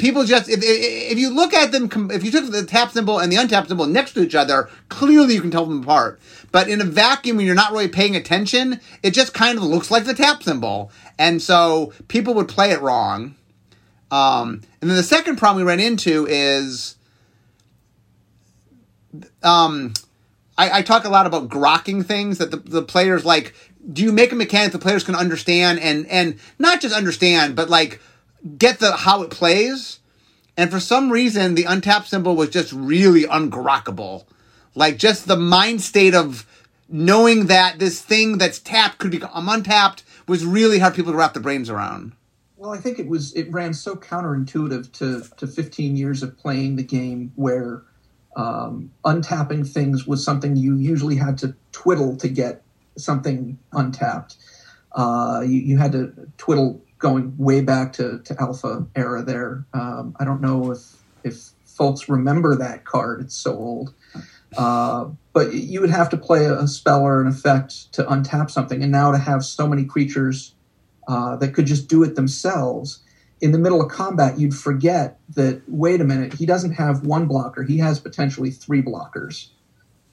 people 0.00 0.24
just 0.24 0.48
if, 0.48 0.60
if 0.62 1.18
you 1.18 1.32
look 1.32 1.52
at 1.52 1.70
them 1.72 2.10
if 2.10 2.24
you 2.24 2.30
took 2.30 2.50
the 2.50 2.64
tap 2.64 2.90
symbol 2.90 3.18
and 3.18 3.30
the 3.30 3.36
untap 3.36 3.68
symbol 3.68 3.86
next 3.86 4.14
to 4.14 4.22
each 4.22 4.34
other, 4.34 4.68
clearly 4.88 5.34
you 5.34 5.40
can 5.40 5.50
tell 5.50 5.66
them 5.66 5.82
apart. 5.82 6.18
But 6.50 6.68
in 6.68 6.80
a 6.80 6.84
vacuum, 6.84 7.36
when 7.36 7.46
you're 7.46 7.54
not 7.54 7.70
really 7.70 7.88
paying 7.88 8.16
attention, 8.16 8.80
it 9.02 9.12
just 9.12 9.34
kind 9.34 9.56
of 9.56 9.64
looks 9.64 9.90
like 9.90 10.04
the 10.04 10.14
tap 10.14 10.42
symbol, 10.42 10.90
and 11.18 11.40
so 11.40 11.92
people 12.08 12.34
would 12.34 12.48
play 12.48 12.72
it 12.72 12.80
wrong. 12.80 13.36
Um, 14.10 14.62
and 14.80 14.90
then 14.90 14.96
the 14.96 15.04
second 15.04 15.36
problem 15.36 15.64
we 15.64 15.68
ran 15.68 15.78
into 15.78 16.26
is 16.28 16.96
um, 19.44 19.92
I, 20.58 20.78
I 20.78 20.82
talk 20.82 21.04
a 21.04 21.10
lot 21.10 21.26
about 21.26 21.48
grokking 21.48 22.04
things 22.04 22.38
that 22.38 22.50
the, 22.50 22.56
the 22.56 22.82
players 22.82 23.24
like. 23.24 23.54
Do 23.90 24.02
you 24.02 24.12
make 24.12 24.30
a 24.30 24.36
mechanic 24.36 24.72
the 24.72 24.78
players 24.78 25.04
can 25.04 25.14
understand 25.14 25.80
and 25.80 26.06
and 26.08 26.38
not 26.58 26.82
just 26.82 26.94
understand, 26.94 27.56
but 27.56 27.70
like 27.70 27.98
get 28.58 28.78
the 28.78 28.92
how 28.92 29.22
it 29.22 29.30
plays? 29.30 29.98
And 30.56 30.70
for 30.70 30.80
some 30.80 31.10
reason, 31.10 31.54
the 31.54 31.64
untapped 31.64 32.08
symbol 32.08 32.36
was 32.36 32.50
just 32.50 32.72
really 32.72 33.24
ungrokkable. 33.24 34.24
Like 34.74 34.98
just 34.98 35.26
the 35.26 35.36
mind 35.36 35.80
state 35.82 36.14
of 36.14 36.46
knowing 36.88 37.46
that 37.46 37.78
this 37.78 38.02
thing 38.02 38.38
that's 38.38 38.58
tapped 38.58 38.98
could 38.98 39.10
become 39.10 39.48
untapped 39.48 40.02
was 40.26 40.44
really 40.44 40.78
hard 40.78 40.94
people 40.94 41.12
to 41.12 41.18
wrap 41.18 41.34
their 41.34 41.42
brains 41.42 41.70
around. 41.70 42.12
Well, 42.56 42.72
I 42.72 42.76
think 42.76 42.98
it 42.98 43.08
was 43.08 43.32
it 43.34 43.50
ran 43.50 43.72
so 43.72 43.94
counterintuitive 43.96 44.92
to 44.92 45.24
to 45.38 45.46
15 45.46 45.96
years 45.96 46.22
of 46.22 46.36
playing 46.36 46.76
the 46.76 46.82
game 46.82 47.32
where 47.36 47.82
um, 48.36 48.92
untapping 49.04 49.66
things 49.66 50.06
was 50.06 50.22
something 50.22 50.56
you 50.56 50.76
usually 50.76 51.16
had 51.16 51.38
to 51.38 51.54
twiddle 51.72 52.16
to 52.18 52.28
get 52.28 52.62
something 52.96 53.58
untapped. 53.72 54.36
Uh, 54.92 55.42
you, 55.44 55.60
you 55.60 55.78
had 55.78 55.92
to 55.92 56.12
twiddle 56.36 56.82
going 57.00 57.34
way 57.36 57.60
back 57.60 57.92
to, 57.94 58.20
to 58.20 58.40
alpha 58.40 58.86
era 58.94 59.22
there. 59.22 59.66
Um, 59.74 60.14
I 60.20 60.24
don't 60.24 60.40
know 60.40 60.70
if 60.70 60.80
if 61.24 61.50
folks 61.64 62.08
remember 62.08 62.56
that 62.56 62.84
card. 62.84 63.20
It's 63.20 63.34
so 63.34 63.56
old. 63.56 63.94
Uh, 64.56 65.06
but 65.32 65.54
you 65.54 65.80
would 65.80 65.90
have 65.90 66.08
to 66.10 66.16
play 66.16 66.44
a 66.44 66.66
spell 66.66 67.02
or 67.02 67.20
an 67.20 67.26
effect 67.26 67.92
to 67.92 68.04
untap 68.04 68.50
something, 68.50 68.82
and 68.82 68.92
now 68.92 69.10
to 69.10 69.18
have 69.18 69.44
so 69.44 69.66
many 69.66 69.84
creatures 69.84 70.54
uh, 71.08 71.36
that 71.36 71.54
could 71.54 71.66
just 71.66 71.88
do 71.88 72.02
it 72.02 72.14
themselves. 72.14 73.02
In 73.40 73.52
the 73.52 73.58
middle 73.58 73.80
of 73.80 73.90
combat, 73.90 74.38
you'd 74.38 74.54
forget 74.54 75.18
that, 75.34 75.62
wait 75.66 76.00
a 76.00 76.04
minute, 76.04 76.34
he 76.34 76.46
doesn't 76.46 76.72
have 76.72 77.06
one 77.06 77.26
blocker, 77.26 77.62
he 77.62 77.78
has 77.78 77.98
potentially 77.98 78.50
three 78.50 78.82
blockers. 78.82 79.48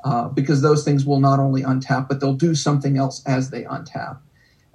Uh, 0.04 0.30
because 0.30 0.62
those 0.62 0.86
things 0.86 1.06
will 1.06 1.20
not 1.20 1.40
only 1.40 1.64
untap, 1.64 2.08
but 2.08 2.20
they'll 2.20 2.34
do 2.34 2.54
something 2.56 2.98
else 2.98 3.22
as 3.26 3.50
they 3.50 3.64
untap. 3.64 4.20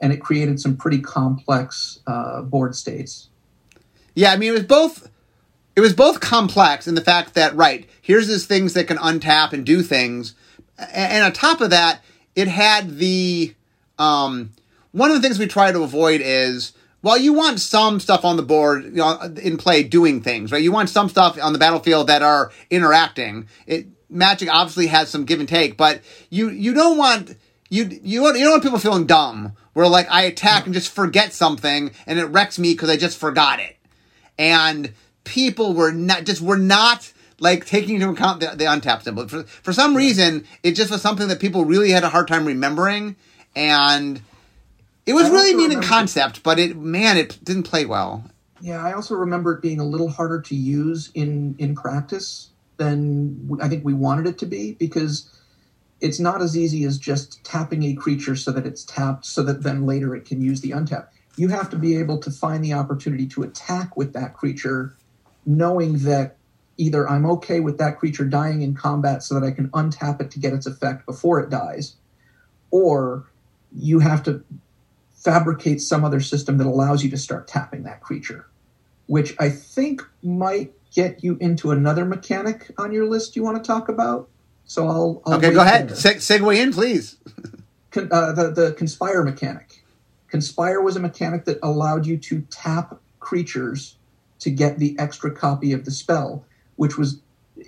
And 0.02 0.12
it 0.12 0.20
created 0.20 0.60
some 0.60 0.76
pretty 0.76 1.00
complex 1.00 2.00
uh, 2.06 2.42
board 2.42 2.74
states. 2.74 3.28
Yeah, 4.14 4.32
I 4.32 4.36
mean 4.36 4.50
it 4.50 4.52
was 4.52 4.64
both 4.64 5.08
it 5.74 5.80
was 5.80 5.94
both 5.94 6.20
complex 6.20 6.86
in 6.86 6.94
the 6.94 7.00
fact 7.00 7.34
that 7.34 7.56
right, 7.56 7.88
here's 8.02 8.28
these 8.28 8.44
things 8.44 8.74
that 8.74 8.86
can 8.86 8.98
untap 8.98 9.52
and 9.52 9.64
do 9.64 9.82
things. 9.82 10.34
And 10.92 11.24
on 11.24 11.32
top 11.32 11.60
of 11.60 11.70
that, 11.70 12.02
it 12.34 12.48
had 12.48 12.98
the 12.98 13.54
um 13.98 14.50
one 14.90 15.10
of 15.10 15.16
the 15.16 15.22
things 15.22 15.38
we 15.38 15.46
try 15.46 15.72
to 15.72 15.82
avoid 15.82 16.20
is 16.22 16.72
well, 17.02 17.18
you 17.18 17.32
want 17.32 17.58
some 17.58 17.98
stuff 17.98 18.24
on 18.24 18.36
the 18.36 18.44
board 18.44 18.84
you 18.84 18.90
know, 18.92 19.20
in 19.42 19.56
play 19.56 19.82
doing 19.82 20.20
things, 20.20 20.52
right? 20.52 20.62
You 20.62 20.70
want 20.70 20.88
some 20.88 21.08
stuff 21.08 21.36
on 21.42 21.52
the 21.52 21.58
battlefield 21.58 22.06
that 22.06 22.22
are 22.22 22.52
interacting. 22.70 23.48
It 23.66 23.86
Magic 24.08 24.48
obviously 24.52 24.88
has 24.88 25.08
some 25.08 25.24
give 25.24 25.40
and 25.40 25.48
take, 25.48 25.76
but 25.76 26.02
you 26.28 26.50
you 26.50 26.74
don't 26.74 26.98
want 26.98 27.36
you 27.72 27.88
you 28.02 28.20
don't, 28.20 28.36
you 28.36 28.44
don't 28.44 28.50
want 28.52 28.62
people 28.62 28.78
feeling 28.78 29.06
dumb 29.06 29.56
where 29.72 29.88
like 29.88 30.06
I 30.10 30.24
attack 30.24 30.66
and 30.66 30.74
just 30.74 30.92
forget 30.92 31.32
something 31.32 31.90
and 32.06 32.18
it 32.18 32.26
wrecks 32.26 32.58
me 32.58 32.74
because 32.74 32.90
I 32.90 32.98
just 32.98 33.16
forgot 33.16 33.60
it. 33.60 33.76
And 34.38 34.92
people 35.24 35.72
were 35.72 35.90
not 35.90 36.24
just 36.24 36.42
were 36.42 36.58
not 36.58 37.10
like 37.40 37.64
taking 37.64 37.94
into 37.94 38.10
account 38.10 38.40
the, 38.40 38.48
the 38.48 38.64
untap 38.64 39.02
symbol. 39.02 39.26
For 39.26 39.44
for 39.44 39.72
some 39.72 39.96
reason 39.96 40.44
it 40.62 40.72
just 40.72 40.90
was 40.90 41.00
something 41.00 41.28
that 41.28 41.40
people 41.40 41.64
really 41.64 41.90
had 41.90 42.04
a 42.04 42.10
hard 42.10 42.28
time 42.28 42.44
remembering 42.44 43.16
and 43.56 44.20
it 45.06 45.14
was 45.14 45.30
really 45.30 45.54
neat 45.54 45.72
in 45.72 45.80
concept 45.80 46.42
but 46.42 46.58
it 46.58 46.76
man 46.76 47.16
it 47.16 47.38
didn't 47.42 47.62
play 47.62 47.86
well. 47.86 48.22
Yeah, 48.60 48.84
I 48.84 48.92
also 48.92 49.14
remember 49.14 49.54
it 49.54 49.62
being 49.62 49.80
a 49.80 49.84
little 49.84 50.10
harder 50.10 50.42
to 50.42 50.54
use 50.54 51.10
in 51.14 51.56
in 51.58 51.74
practice 51.74 52.50
than 52.76 53.58
I 53.62 53.70
think 53.70 53.82
we 53.82 53.94
wanted 53.94 54.26
it 54.26 54.36
to 54.38 54.46
be 54.46 54.72
because 54.72 55.30
it's 56.02 56.18
not 56.18 56.42
as 56.42 56.56
easy 56.56 56.84
as 56.84 56.98
just 56.98 57.42
tapping 57.44 57.84
a 57.84 57.94
creature 57.94 58.34
so 58.34 58.50
that 58.50 58.66
it's 58.66 58.84
tapped, 58.84 59.24
so 59.24 59.42
that 59.44 59.62
then 59.62 59.86
later 59.86 60.14
it 60.16 60.24
can 60.24 60.42
use 60.42 60.60
the 60.60 60.72
untap. 60.72 61.06
You 61.36 61.48
have 61.48 61.70
to 61.70 61.76
be 61.76 61.96
able 61.96 62.18
to 62.18 62.30
find 62.30 62.62
the 62.62 62.72
opportunity 62.72 63.26
to 63.28 63.44
attack 63.44 63.96
with 63.96 64.12
that 64.12 64.34
creature, 64.34 64.96
knowing 65.46 65.98
that 65.98 66.36
either 66.76 67.08
I'm 67.08 67.24
okay 67.26 67.60
with 67.60 67.78
that 67.78 67.98
creature 67.98 68.24
dying 68.24 68.62
in 68.62 68.74
combat 68.74 69.22
so 69.22 69.38
that 69.38 69.46
I 69.46 69.52
can 69.52 69.68
untap 69.68 70.20
it 70.20 70.30
to 70.32 70.40
get 70.40 70.52
its 70.52 70.66
effect 70.66 71.06
before 71.06 71.38
it 71.38 71.50
dies, 71.50 71.94
or 72.72 73.30
you 73.72 74.00
have 74.00 74.24
to 74.24 74.44
fabricate 75.14 75.80
some 75.80 76.04
other 76.04 76.20
system 76.20 76.58
that 76.58 76.66
allows 76.66 77.04
you 77.04 77.10
to 77.10 77.16
start 77.16 77.46
tapping 77.46 77.84
that 77.84 78.00
creature, 78.00 78.48
which 79.06 79.36
I 79.38 79.50
think 79.50 80.02
might 80.22 80.72
get 80.92 81.22
you 81.22 81.38
into 81.40 81.70
another 81.70 82.04
mechanic 82.04 82.72
on 82.76 82.92
your 82.92 83.08
list 83.08 83.36
you 83.36 83.44
want 83.44 83.62
to 83.62 83.66
talk 83.66 83.88
about. 83.88 84.28
So 84.64 84.88
I'll, 84.88 85.22
I'll 85.26 85.34
okay. 85.34 85.52
Go 85.52 85.60
ahead. 85.60 85.96
Se- 85.96 86.16
segue 86.16 86.56
in, 86.56 86.72
please. 86.72 87.16
Con- 87.90 88.08
uh, 88.10 88.32
the 88.32 88.50
the 88.50 88.72
conspire 88.72 89.22
mechanic. 89.22 89.84
Conspire 90.28 90.80
was 90.80 90.96
a 90.96 91.00
mechanic 91.00 91.44
that 91.44 91.58
allowed 91.62 92.06
you 92.06 92.16
to 92.16 92.40
tap 92.50 92.98
creatures 93.20 93.96
to 94.38 94.50
get 94.50 94.78
the 94.78 94.98
extra 94.98 95.30
copy 95.30 95.72
of 95.72 95.84
the 95.84 95.90
spell, 95.90 96.44
which 96.76 96.96
was, 96.96 97.20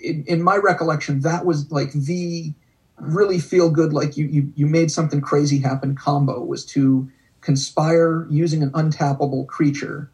in, 0.02 0.24
in 0.26 0.42
my 0.42 0.56
recollection, 0.56 1.20
that 1.20 1.44
was 1.44 1.70
like 1.70 1.92
the 1.92 2.52
really 2.98 3.38
feel 3.38 3.70
good, 3.70 3.92
like 3.92 4.16
you, 4.16 4.26
you 4.26 4.52
you 4.56 4.66
made 4.66 4.90
something 4.90 5.20
crazy 5.20 5.58
happen 5.58 5.94
combo 5.94 6.40
was 6.40 6.64
to 6.64 7.10
conspire 7.40 8.26
using 8.30 8.62
an 8.62 8.70
untappable 8.70 9.46
creature, 9.46 10.10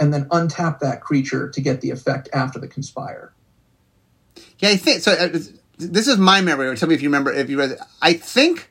and 0.00 0.12
then 0.14 0.24
untap 0.30 0.78
that 0.78 1.02
creature 1.02 1.50
to 1.50 1.60
get 1.60 1.80
the 1.82 1.90
effect 1.90 2.28
after 2.32 2.58
the 2.58 2.68
conspire. 2.68 3.32
Yeah, 4.58 4.70
I 4.70 4.76
think 4.76 5.02
so. 5.02 5.12
Uh, 5.12 5.38
this 5.78 6.08
is 6.08 6.16
my 6.16 6.40
memory. 6.40 6.74
Tell 6.76 6.88
me 6.88 6.94
if 6.94 7.02
you 7.02 7.08
remember. 7.08 7.32
If 7.32 7.50
you 7.50 7.58
read, 7.58 7.72
it. 7.72 7.80
I 8.00 8.14
think 8.14 8.70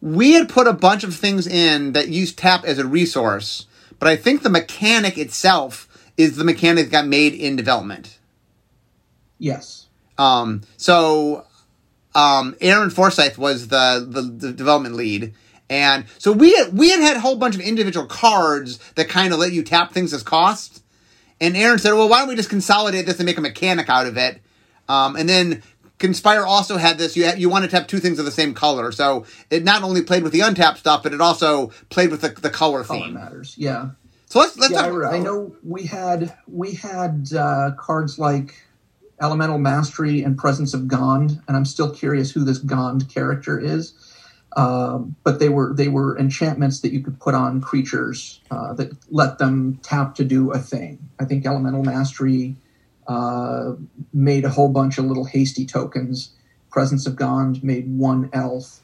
we 0.00 0.32
had 0.32 0.48
put 0.48 0.66
a 0.66 0.72
bunch 0.72 1.04
of 1.04 1.14
things 1.14 1.46
in 1.46 1.92
that 1.92 2.08
used 2.08 2.38
tap 2.38 2.64
as 2.64 2.78
a 2.78 2.86
resource, 2.86 3.66
but 3.98 4.08
I 4.08 4.16
think 4.16 4.42
the 4.42 4.50
mechanic 4.50 5.18
itself 5.18 5.88
is 6.16 6.36
the 6.36 6.44
mechanic 6.44 6.86
that 6.86 6.90
got 6.90 7.06
made 7.06 7.34
in 7.34 7.56
development. 7.56 8.18
Yes. 9.38 9.86
Um. 10.18 10.62
So, 10.76 11.46
um, 12.14 12.56
Aaron 12.60 12.90
Forsythe 12.90 13.38
was 13.38 13.68
the, 13.68 14.06
the 14.06 14.22
the 14.22 14.52
development 14.52 14.96
lead, 14.96 15.34
and 15.68 16.04
so 16.18 16.32
we 16.32 16.54
had, 16.56 16.76
we 16.76 16.90
had 16.90 17.00
had 17.00 17.16
a 17.16 17.20
whole 17.20 17.36
bunch 17.36 17.54
of 17.54 17.60
individual 17.60 18.06
cards 18.06 18.78
that 18.96 19.08
kind 19.08 19.32
of 19.32 19.38
let 19.38 19.52
you 19.52 19.62
tap 19.62 19.92
things 19.92 20.12
as 20.12 20.22
cost. 20.22 20.82
And 21.40 21.56
Aaron 21.56 21.78
said, 21.78 21.92
"Well, 21.92 22.08
why 22.08 22.18
don't 22.18 22.28
we 22.28 22.36
just 22.36 22.50
consolidate 22.50 23.06
this 23.06 23.18
and 23.18 23.24
make 23.24 23.38
a 23.38 23.40
mechanic 23.40 23.88
out 23.88 24.06
of 24.06 24.16
it?" 24.18 24.42
Um, 24.88 25.16
and 25.16 25.28
then 25.28 25.62
Conspire 26.00 26.46
also 26.46 26.78
had 26.78 26.96
this. 26.96 27.14
You 27.14 27.30
you 27.36 27.50
wanted 27.50 27.70
to 27.70 27.76
have 27.76 27.86
two 27.86 27.98
things 27.98 28.18
of 28.18 28.24
the 28.24 28.30
same 28.30 28.54
color, 28.54 28.90
so 28.90 29.26
it 29.50 29.64
not 29.64 29.82
only 29.82 30.02
played 30.02 30.22
with 30.22 30.32
the 30.32 30.40
untapped 30.40 30.78
stuff, 30.78 31.02
but 31.02 31.12
it 31.12 31.20
also 31.20 31.72
played 31.90 32.10
with 32.10 32.22
the, 32.22 32.30
the 32.30 32.48
color, 32.48 32.82
color 32.82 33.04
theme. 33.04 33.14
matters. 33.14 33.54
Yeah. 33.58 33.90
So 34.24 34.38
let's 34.40 34.56
let's. 34.56 34.72
Yeah, 34.72 34.88
talk, 34.88 35.04
I, 35.04 35.16
I, 35.16 35.18
know 35.18 35.54
we 35.62 35.84
had 35.84 36.34
we 36.48 36.72
had 36.72 37.28
uh, 37.36 37.72
cards 37.76 38.18
like 38.18 38.54
Elemental 39.20 39.58
Mastery 39.58 40.22
and 40.22 40.38
Presence 40.38 40.72
of 40.72 40.88
Gond, 40.88 41.42
and 41.46 41.54
I'm 41.54 41.66
still 41.66 41.94
curious 41.94 42.30
who 42.30 42.44
this 42.44 42.58
Gond 42.58 43.12
character 43.12 43.60
is. 43.60 43.92
Um, 44.56 45.14
but 45.22 45.38
they 45.38 45.50
were 45.50 45.74
they 45.74 45.88
were 45.88 46.18
enchantments 46.18 46.80
that 46.80 46.92
you 46.92 47.02
could 47.02 47.20
put 47.20 47.34
on 47.34 47.60
creatures 47.60 48.40
uh, 48.50 48.72
that 48.72 48.90
let 49.10 49.36
them 49.36 49.78
tap 49.82 50.14
to 50.14 50.24
do 50.24 50.50
a 50.50 50.58
thing. 50.58 51.10
I 51.20 51.26
think 51.26 51.44
Elemental 51.44 51.84
Mastery 51.84 52.56
uh, 53.10 53.74
made 54.12 54.44
a 54.44 54.48
whole 54.48 54.68
bunch 54.68 54.96
of 54.96 55.04
little 55.04 55.24
hasty 55.24 55.66
tokens. 55.66 56.32
Presence 56.70 57.06
of 57.08 57.16
Gond 57.16 57.62
made 57.64 57.98
one 57.98 58.30
elf. 58.32 58.82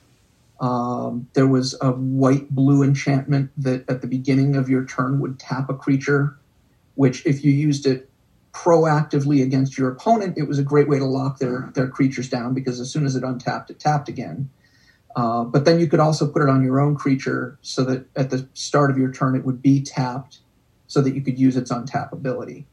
Um, 0.61 1.29
there 1.35 1.47
was 1.47 1.77
a 1.81 1.93
white 1.93 2.51
blue 2.51 2.83
enchantment 2.83 3.53
that 3.57 3.89
at 3.89 4.01
the 4.01 4.09
beginning 4.09 4.57
of 4.57 4.69
your 4.69 4.85
turn 4.85 5.21
would 5.21 5.39
tap 5.39 5.71
a 5.71 5.75
creature, 5.75 6.37
which 6.97 7.25
if 7.25 7.45
you 7.45 7.53
used 7.53 7.87
it 7.87 8.11
proactively 8.53 9.45
against 9.45 9.79
your 9.79 9.93
opponent, 9.93 10.37
it 10.37 10.49
was 10.49 10.59
a 10.59 10.65
great 10.65 10.89
way 10.89 10.99
to 10.99 11.05
lock 11.05 11.39
their 11.39 11.71
their 11.75 11.87
creatures 11.87 12.29
down 12.29 12.53
because 12.53 12.81
as 12.81 12.91
soon 12.91 13.07
as 13.07 13.15
it 13.15 13.23
untapped, 13.23 13.71
it 13.71 13.79
tapped 13.79 14.09
again. 14.09 14.51
Uh, 15.15 15.45
but 15.45 15.65
then 15.65 15.79
you 15.79 15.87
could 15.87 16.01
also 16.01 16.27
put 16.27 16.43
it 16.43 16.49
on 16.49 16.65
your 16.65 16.81
own 16.81 16.97
creature 16.97 17.59
so 17.63 17.85
that 17.85 18.07
at 18.17 18.31
the 18.31 18.49
start 18.55 18.91
of 18.91 18.99
your 18.99 19.13
turn 19.13 19.37
it 19.37 19.45
would 19.45 19.63
be 19.63 19.81
tapped 19.81 20.41
so 20.89 21.01
that 21.01 21.15
you 21.15 21.23
could 21.23 21.39
use 21.39 21.57
its 21.57 21.71
untap 21.71 22.11
ability. 22.11 22.67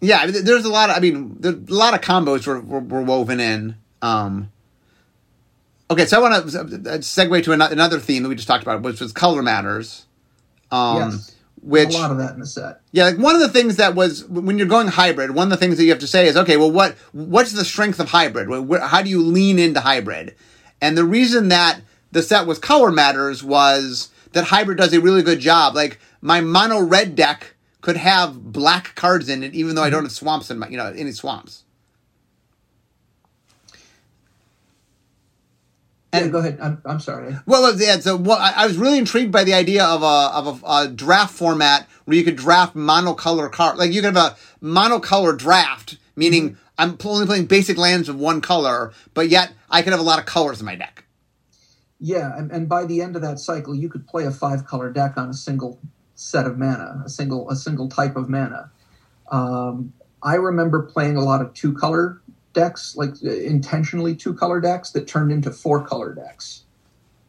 Yeah, 0.00 0.26
there's 0.26 0.64
a 0.64 0.70
lot 0.70 0.90
of. 0.90 0.96
I 0.96 1.00
mean, 1.00 1.36
there's 1.40 1.56
a 1.56 1.74
lot 1.74 1.94
of 1.94 2.00
combos 2.00 2.46
were 2.46 2.60
were, 2.60 2.80
were 2.80 3.02
woven 3.02 3.40
in. 3.40 3.76
Um, 4.00 4.52
okay, 5.90 6.06
so 6.06 6.18
I 6.18 6.20
want 6.20 6.50
to 6.50 6.58
segue 6.58 7.44
to 7.44 7.52
another 7.52 7.98
theme 7.98 8.22
that 8.22 8.28
we 8.28 8.36
just 8.36 8.46
talked 8.46 8.62
about, 8.62 8.82
which 8.82 9.00
was 9.00 9.12
color 9.12 9.42
matters. 9.42 10.06
Um, 10.70 11.10
yes. 11.10 11.34
Which 11.60 11.94
a 11.94 11.98
lot 11.98 12.12
of 12.12 12.18
that 12.18 12.34
in 12.34 12.40
the 12.40 12.46
set. 12.46 12.80
Yeah, 12.92 13.04
like 13.04 13.18
one 13.18 13.34
of 13.34 13.40
the 13.40 13.48
things 13.48 13.76
that 13.76 13.96
was 13.96 14.24
when 14.26 14.58
you're 14.58 14.68
going 14.68 14.86
hybrid, 14.86 15.32
one 15.32 15.48
of 15.48 15.50
the 15.50 15.56
things 15.56 15.76
that 15.76 15.84
you 15.84 15.90
have 15.90 15.98
to 15.98 16.06
say 16.06 16.28
is, 16.28 16.36
okay, 16.36 16.56
well, 16.56 16.70
what 16.70 16.94
what's 17.12 17.52
the 17.52 17.64
strength 17.64 17.98
of 17.98 18.08
hybrid? 18.08 18.48
How 18.80 19.02
do 19.02 19.10
you 19.10 19.22
lean 19.22 19.58
into 19.58 19.80
hybrid? 19.80 20.36
And 20.80 20.96
the 20.96 21.04
reason 21.04 21.48
that 21.48 21.80
the 22.12 22.22
set 22.22 22.46
was 22.46 22.58
color 22.58 22.92
matters 22.92 23.42
was 23.42 24.10
that 24.32 24.44
hybrid 24.44 24.78
does 24.78 24.92
a 24.92 25.00
really 25.00 25.22
good 25.22 25.40
job. 25.40 25.74
Like 25.74 25.98
my 26.20 26.40
mono 26.40 26.80
red 26.80 27.16
deck 27.16 27.54
could 27.80 27.96
have 27.96 28.52
black 28.52 28.94
cards 28.94 29.28
in 29.28 29.42
it, 29.42 29.54
even 29.54 29.74
though 29.74 29.82
I 29.82 29.90
don't 29.90 30.04
have 30.04 30.12
swamps 30.12 30.50
in 30.50 30.58
my, 30.58 30.68
you 30.68 30.76
know, 30.76 30.86
any 30.86 31.12
swamps. 31.12 31.64
And 36.12 36.26
yeah, 36.26 36.30
go 36.30 36.38
ahead. 36.38 36.58
I'm, 36.60 36.80
I'm 36.86 37.00
sorry. 37.00 37.36
Well, 37.44 37.78
yeah. 37.78 37.98
So 37.98 38.16
well, 38.16 38.38
I, 38.38 38.52
I, 38.56 38.66
was 38.66 38.78
really 38.78 38.96
intrigued 38.96 39.30
by 39.30 39.44
the 39.44 39.52
idea 39.52 39.84
of 39.84 40.02
a 40.02 40.06
of 40.06 40.62
a, 40.62 40.66
a, 40.66 40.88
draft 40.88 41.34
format 41.34 41.86
where 42.06 42.16
you 42.16 42.24
could 42.24 42.36
draft 42.36 42.74
monocolor 42.74 43.52
card. 43.52 43.76
Like 43.76 43.92
you 43.92 44.00
could 44.00 44.16
have 44.16 44.32
a 44.32 44.64
monocolor 44.64 45.36
draft, 45.36 45.98
meaning 46.16 46.52
mm-hmm. 46.52 46.60
I'm 46.78 46.96
only 47.04 47.26
playing 47.26 47.44
basic 47.44 47.76
lands 47.76 48.08
of 48.08 48.16
one 48.16 48.40
color, 48.40 48.94
but 49.12 49.28
yet 49.28 49.52
I 49.68 49.82
could 49.82 49.92
have 49.92 50.00
a 50.00 50.04
lot 50.04 50.18
of 50.18 50.24
colors 50.24 50.60
in 50.60 50.66
my 50.66 50.76
deck. 50.76 51.04
Yeah, 52.00 52.32
and, 52.36 52.50
and 52.52 52.68
by 52.68 52.86
the 52.86 53.02
end 53.02 53.16
of 53.16 53.22
that 53.22 53.38
cycle, 53.38 53.74
you 53.74 53.88
could 53.88 54.06
play 54.06 54.24
a 54.24 54.30
five 54.30 54.64
color 54.66 54.90
deck 54.90 55.18
on 55.18 55.28
a 55.28 55.34
single 55.34 55.80
set 56.18 56.46
of 56.46 56.58
mana, 56.58 57.00
a 57.06 57.08
single 57.08 57.48
a 57.48 57.54
single 57.54 57.88
type 57.88 58.16
of 58.16 58.28
mana. 58.28 58.70
Um, 59.30 59.92
I 60.22 60.34
remember 60.34 60.82
playing 60.82 61.16
a 61.16 61.22
lot 61.22 61.40
of 61.40 61.54
two 61.54 61.72
color 61.72 62.20
decks, 62.54 62.96
like 62.96 63.22
intentionally 63.22 64.16
two 64.16 64.34
color 64.34 64.60
decks 64.60 64.90
that 64.90 65.06
turned 65.06 65.30
into 65.30 65.52
four 65.52 65.86
color 65.86 66.12
decks 66.12 66.64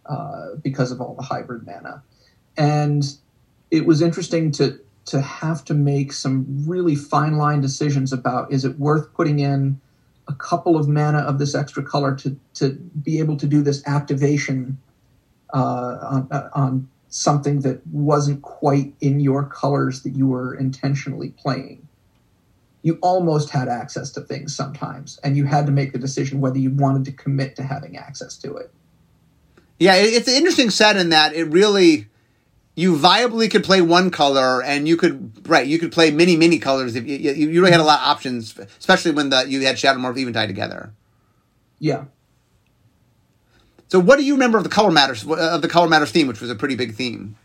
uh, 0.08 0.56
because 0.64 0.92
of 0.92 1.00
all 1.00 1.14
the 1.14 1.22
hybrid 1.22 1.68
mana, 1.68 2.02
and 2.58 3.04
it 3.70 3.86
was 3.86 4.02
interesting 4.02 4.52
to 4.54 4.80
to 5.06 5.22
have 5.22 5.64
to 5.66 5.76
make 5.76 6.12
some 6.12 6.46
really 6.68 6.96
fine 6.96 7.38
line 7.38 7.62
decisions 7.62 8.12
about 8.12 8.52
is 8.52 8.66
it 8.66 8.80
worth 8.80 9.14
putting 9.14 9.40
in 9.40 9.80
a 10.28 10.34
couple 10.34 10.78
of 10.78 10.88
mana 10.88 11.20
of 11.20 11.38
this 11.38 11.54
extra 11.54 11.84
color 11.84 12.16
to 12.16 12.36
to 12.56 12.72
be 13.04 13.20
able 13.20 13.38
to 13.38 13.46
do 13.46 13.62
this 13.62 13.86
activation 13.86 14.80
uh, 15.54 16.26
on, 16.32 16.50
on 16.54 16.90
something 17.10 17.62
that 17.62 17.86
wasn't 17.88 18.42
quite 18.42 18.94
in 19.02 19.20
your 19.20 19.44
colors 19.44 20.04
that 20.04 20.12
you 20.12 20.28
were 20.28 20.54
intentionally 20.54 21.30
playing. 21.30 21.88
You 22.82 22.98
almost 23.02 23.50
had 23.50 23.68
access 23.68 24.12
to 24.12 24.22
things 24.22 24.56
sometimes, 24.56 25.20
and 25.24 25.36
you 25.36 25.46
had 25.46 25.66
to 25.66 25.72
make 25.72 25.92
the 25.92 26.00
decision 26.00 26.40
whether 26.40 26.58
you 26.58 26.70
wanted 26.70 27.06
to 27.06 27.12
commit 27.12 27.56
to 27.58 27.64
having 27.64 27.98
access 27.98 28.38
to 28.38 28.56
it. 28.56 28.72
Yeah, 29.80 29.96
it's 29.96 30.28
an 30.28 30.36
interesting 30.36 30.70
set 30.70 30.98
in 30.98 31.10
that 31.10 31.34
it 31.34 31.46
really 31.46 32.08
you 32.76 32.96
viably 32.96 33.52
could 33.52 33.64
play 33.64 33.82
one 33.82 34.12
color, 34.12 34.64
and 34.64 34.88
you 34.88 34.96
could 34.96 35.48
right 35.48 35.68
you 35.68 35.80
could 35.80 35.92
play 35.92 36.12
many 36.12 36.38
many 36.38 36.60
colors 36.60 36.96
if 36.96 37.06
you 37.06 37.18
you 37.18 37.60
really 37.60 37.72
had 37.72 37.82
a 37.82 37.84
lot 37.84 38.00
of 38.00 38.08
options, 38.08 38.58
especially 38.80 39.12
when 39.12 39.30
the 39.30 39.46
you 39.50 39.62
had 39.62 39.76
Shadowmoor 39.76 40.34
tied 40.34 40.48
together. 40.48 40.94
Yeah, 41.80 42.06
so, 43.90 44.00
what 44.00 44.20
do 44.20 44.24
you 44.24 44.34
remember 44.34 44.60
of 44.60 44.64
the 44.64 44.70
color 44.70 44.92
matters 44.92 45.26
of 45.26 45.62
the 45.62 45.68
color 45.68 45.88
matters 45.88 46.12
theme, 46.12 46.28
which 46.28 46.42
was 46.42 46.52
a 46.52 46.56
pretty 46.56 46.76
big 46.76 46.94
theme? 46.94 47.36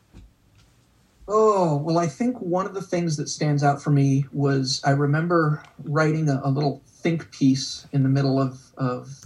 Oh 1.26 1.78
well, 1.78 1.96
I 1.96 2.06
think 2.06 2.38
one 2.38 2.66
of 2.66 2.74
the 2.74 2.82
things 2.82 3.16
that 3.16 3.30
stands 3.30 3.64
out 3.64 3.82
for 3.82 3.90
me 3.90 4.26
was 4.30 4.82
I 4.84 4.90
remember 4.90 5.62
writing 5.82 6.28
a, 6.28 6.42
a 6.44 6.50
little 6.50 6.82
think 6.86 7.30
piece 7.30 7.86
in 7.92 8.02
the 8.02 8.10
middle 8.10 8.38
of 8.38 8.60
of 8.76 9.24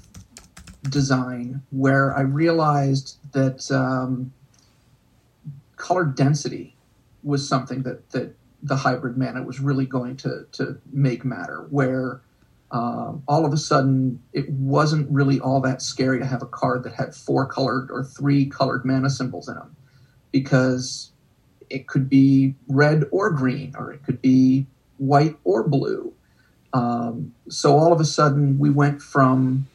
design 0.89 1.61
where 1.71 2.17
I 2.17 2.21
realized 2.21 3.17
that 3.33 3.69
um, 3.73 4.33
color 5.77 6.05
density 6.05 6.77
was 7.25 7.49
something 7.49 7.83
that 7.83 8.09
that 8.11 8.33
the 8.63 8.77
hybrid 8.77 9.19
mana 9.19 9.43
was 9.43 9.59
really 9.59 9.87
going 9.87 10.17
to 10.19 10.47
to 10.53 10.79
make 10.93 11.25
matter. 11.25 11.67
Where 11.71 12.21
um, 12.71 13.23
all 13.27 13.47
of 13.47 13.53
a 13.53 13.57
sudden 13.57 14.23
it 14.33 14.49
wasn't 14.51 15.11
really 15.11 15.41
all 15.41 15.61
that 15.61 15.81
scary 15.81 16.19
to 16.19 16.27
have 16.27 16.43
a 16.43 16.47
card 16.47 16.83
that 16.85 16.93
had 16.95 17.15
four 17.15 17.47
colored 17.47 17.89
or 17.91 18.05
three 18.05 18.47
colored 18.47 18.85
mana 18.85 19.09
symbols 19.09 19.49
in 19.49 19.55
them 19.55 19.75
because 20.33 21.13
it 21.71 21.87
could 21.87 22.09
be 22.09 22.55
red 22.69 23.05
or 23.11 23.31
green 23.31 23.75
or 23.79 23.93
it 23.93 24.03
could 24.03 24.21
be 24.21 24.67
white 24.99 25.37
or 25.45 25.67
blue. 25.67 26.13
Um, 26.73 27.35
so 27.49 27.77
all 27.77 27.93
of 27.93 28.01
a 28.01 28.05
sudden, 28.05 28.59
we 28.59 28.71
went 28.71 29.01
from 29.01 29.67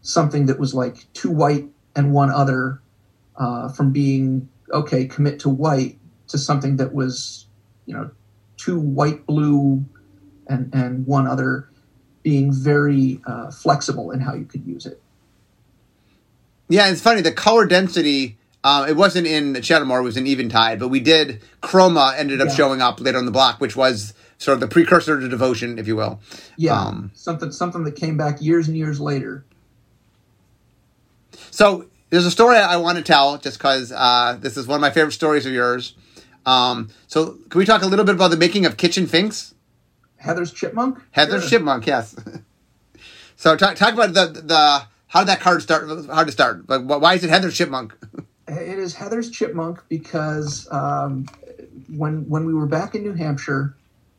something 0.00 0.46
that 0.46 0.58
was 0.58 0.72
like 0.72 1.06
two 1.12 1.30
white 1.30 1.66
and 1.94 2.12
one 2.12 2.30
other, 2.30 2.80
uh, 3.36 3.68
from 3.68 3.92
being 3.92 4.48
okay, 4.72 5.04
commit 5.04 5.40
to 5.40 5.48
white, 5.48 5.98
to 6.28 6.38
something 6.38 6.76
that 6.76 6.94
was, 6.94 7.46
you 7.86 7.94
know, 7.94 8.10
two 8.56 8.78
white, 8.78 9.26
blue, 9.26 9.84
and 10.48 10.72
and 10.74 11.06
one 11.06 11.26
other, 11.26 11.68
being 12.22 12.52
very 12.52 13.20
uh, 13.26 13.50
flexible 13.50 14.10
in 14.10 14.20
how 14.20 14.34
you 14.34 14.44
could 14.44 14.64
use 14.66 14.86
it. 14.86 15.00
Yeah, 16.68 16.88
it's 16.90 17.00
funny. 17.00 17.20
The 17.20 17.32
color 17.32 17.66
density, 17.66 18.36
uh, 18.62 18.86
it 18.88 18.96
wasn't 18.96 19.26
in 19.26 19.54
Shadowmoor, 19.54 20.00
it 20.00 20.02
was 20.04 20.16
in 20.16 20.26
Eventide, 20.26 20.78
but 20.78 20.88
we 20.88 21.00
did, 21.00 21.42
Chroma 21.62 22.14
ended 22.16 22.40
up 22.40 22.48
Yeah. 22.48 22.54
showing 22.54 22.80
up 22.82 23.00
later 23.00 23.18
on 23.18 23.24
the 23.24 23.32
block, 23.32 23.60
which 23.60 23.74
was 23.74 24.12
sort 24.38 24.54
of 24.54 24.60
the 24.60 24.68
precursor 24.68 25.18
to 25.18 25.28
Devotion, 25.28 25.78
if 25.78 25.86
you 25.88 25.96
will. 25.96 26.20
Yeah, 26.56 26.78
Um, 26.80 27.10
something 27.14 27.50
something 27.52 27.84
that 27.84 27.96
came 27.96 28.16
back 28.16 28.40
years 28.40 28.68
and 28.68 28.76
years 28.76 29.00
later. 29.00 29.44
So 31.50 31.86
there's 32.10 32.26
a 32.26 32.30
story 32.30 32.56
I 32.56 32.76
want 32.76 32.98
to 32.98 33.04
tell 33.04 33.36
just 33.38 33.58
because 33.58 33.92
uh, 33.92 34.38
this 34.40 34.56
is 34.56 34.66
one 34.66 34.76
of 34.76 34.80
my 34.80 34.90
favorite 34.90 35.12
stories 35.12 35.46
of 35.46 35.52
yours. 35.52 35.94
Um, 36.46 36.88
so 37.06 37.36
can 37.50 37.58
we 37.58 37.66
talk 37.66 37.82
a 37.82 37.86
little 37.86 38.04
bit 38.04 38.14
about 38.14 38.30
the 38.30 38.36
making 38.36 38.64
of 38.66 38.76
Kitchen 38.76 39.06
Finks? 39.06 39.54
Heather's 40.20 40.52
chipmunk. 40.52 40.98
Heather's 41.12 41.42
Sure. 41.42 41.58
Chipmunk, 41.58 41.86
yes. 41.86 42.14
so 43.36 43.56
talk, 43.56 43.76
talk 43.76 43.94
about 43.94 44.12
the 44.12 44.26
the 44.42 44.82
how 45.08 45.20
did 45.20 45.28
that 45.28 45.40
card 45.40 45.62
start? 45.62 45.88
How 46.06 46.22
to 46.22 46.30
start? 46.30 46.68
Like, 46.68 46.82
why 46.82 47.14
is 47.14 47.24
it 47.24 47.30
Heather's 47.30 47.56
Chipmunk? 47.56 47.96
It 48.46 48.78
is 48.78 48.94
Heather's 48.94 49.30
chipmunk 49.30 49.82
because 49.88 50.68
um, 50.70 51.26
when 51.88 52.28
when 52.28 52.44
we 52.44 52.54
were 52.54 52.66
back 52.66 52.94
in 52.94 53.02
New 53.02 53.14
Hampshire, 53.14 53.76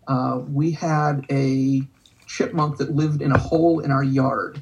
uh, 0.08 0.42
we 0.50 0.72
had 0.72 1.26
a 1.30 1.82
chipmunk 2.28 2.78
that 2.78 2.96
lived 2.96 3.22
in 3.22 3.32
a 3.32 3.38
hole 3.38 3.80
in 3.80 3.92
our 3.92 4.04
yard. 4.04 4.62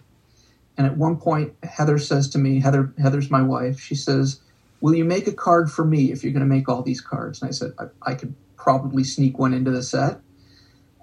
And 0.77 0.87
at 0.87 0.97
one 0.97 1.17
point, 1.17 1.53
Heather 1.63 1.99
says 1.99 2.29
to 2.29 2.37
me, 2.37 2.59
Heather 2.59 2.93
Heather's 3.01 3.29
my 3.29 3.41
wife. 3.41 3.79
She 3.79 3.95
says, 3.95 4.39
"Will 4.81 4.95
you 4.95 5.05
make 5.05 5.27
a 5.27 5.33
card 5.33 5.71
for 5.71 5.85
me 5.85 6.11
if 6.11 6.23
you're 6.23 6.33
going 6.33 6.47
to 6.47 6.55
make 6.55 6.69
all 6.69 6.81
these 6.81 7.01
cards?" 7.01 7.41
And 7.41 7.49
I 7.49 7.51
said, 7.51 7.73
"I, 7.79 8.11
I 8.11 8.15
could 8.15 8.35
probably 8.55 9.03
sneak 9.03 9.39
one 9.39 9.53
into 9.53 9.71
the 9.71 9.83
set." 9.83 10.19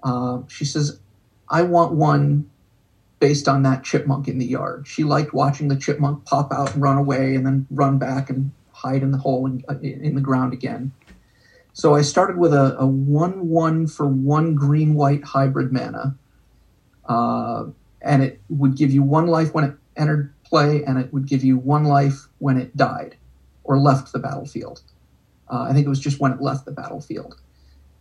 Uh, 0.03 0.41
she 0.47 0.65
says, 0.65 0.99
"I 1.49 1.63
want 1.63 1.93
one 1.93 2.49
based 3.19 3.47
on 3.47 3.63
that 3.63 3.83
chipmunk 3.83 4.27
in 4.27 4.37
the 4.37 4.45
yard. 4.45 4.87
She 4.87 5.03
liked 5.03 5.33
watching 5.33 5.67
the 5.67 5.75
chipmunk 5.75 6.25
pop 6.25 6.51
out 6.51 6.73
and 6.73 6.81
run 6.81 6.97
away 6.97 7.35
and 7.35 7.45
then 7.45 7.65
run 7.71 7.97
back 7.97 8.29
and 8.29 8.51
hide 8.71 9.01
in 9.01 9.11
the 9.11 9.17
hole 9.17 9.47
in, 9.47 9.63
in 9.81 10.15
the 10.15 10.21
ground 10.21 10.53
again. 10.53 10.91
So 11.73 11.95
I 11.95 12.01
started 12.01 12.37
with 12.37 12.53
a, 12.53 12.77
a 12.77 12.85
1 12.85 13.49
1 13.49 13.87
for 13.87 14.07
one 14.07 14.55
green 14.55 14.93
white 14.95 15.23
hybrid 15.23 15.71
mana. 15.71 16.15
Uh, 17.05 17.65
and 18.01 18.23
it 18.23 18.41
would 18.49 18.75
give 18.75 18.91
you 18.91 19.03
one 19.03 19.27
life 19.27 19.53
when 19.53 19.63
it 19.63 19.75
entered 19.95 20.33
play, 20.43 20.83
and 20.83 20.97
it 20.97 21.11
would 21.11 21.27
give 21.27 21.43
you 21.43 21.57
one 21.57 21.83
life 21.83 22.27
when 22.39 22.57
it 22.57 22.75
died 22.77 23.15
or 23.63 23.77
left 23.77 24.13
the 24.13 24.19
battlefield. 24.19 24.81
Uh, 25.49 25.63
I 25.63 25.73
think 25.73 25.85
it 25.85 25.89
was 25.89 25.99
just 25.99 26.19
when 26.19 26.31
it 26.31 26.41
left 26.41 26.65
the 26.65 26.71
battlefield. 26.71 27.39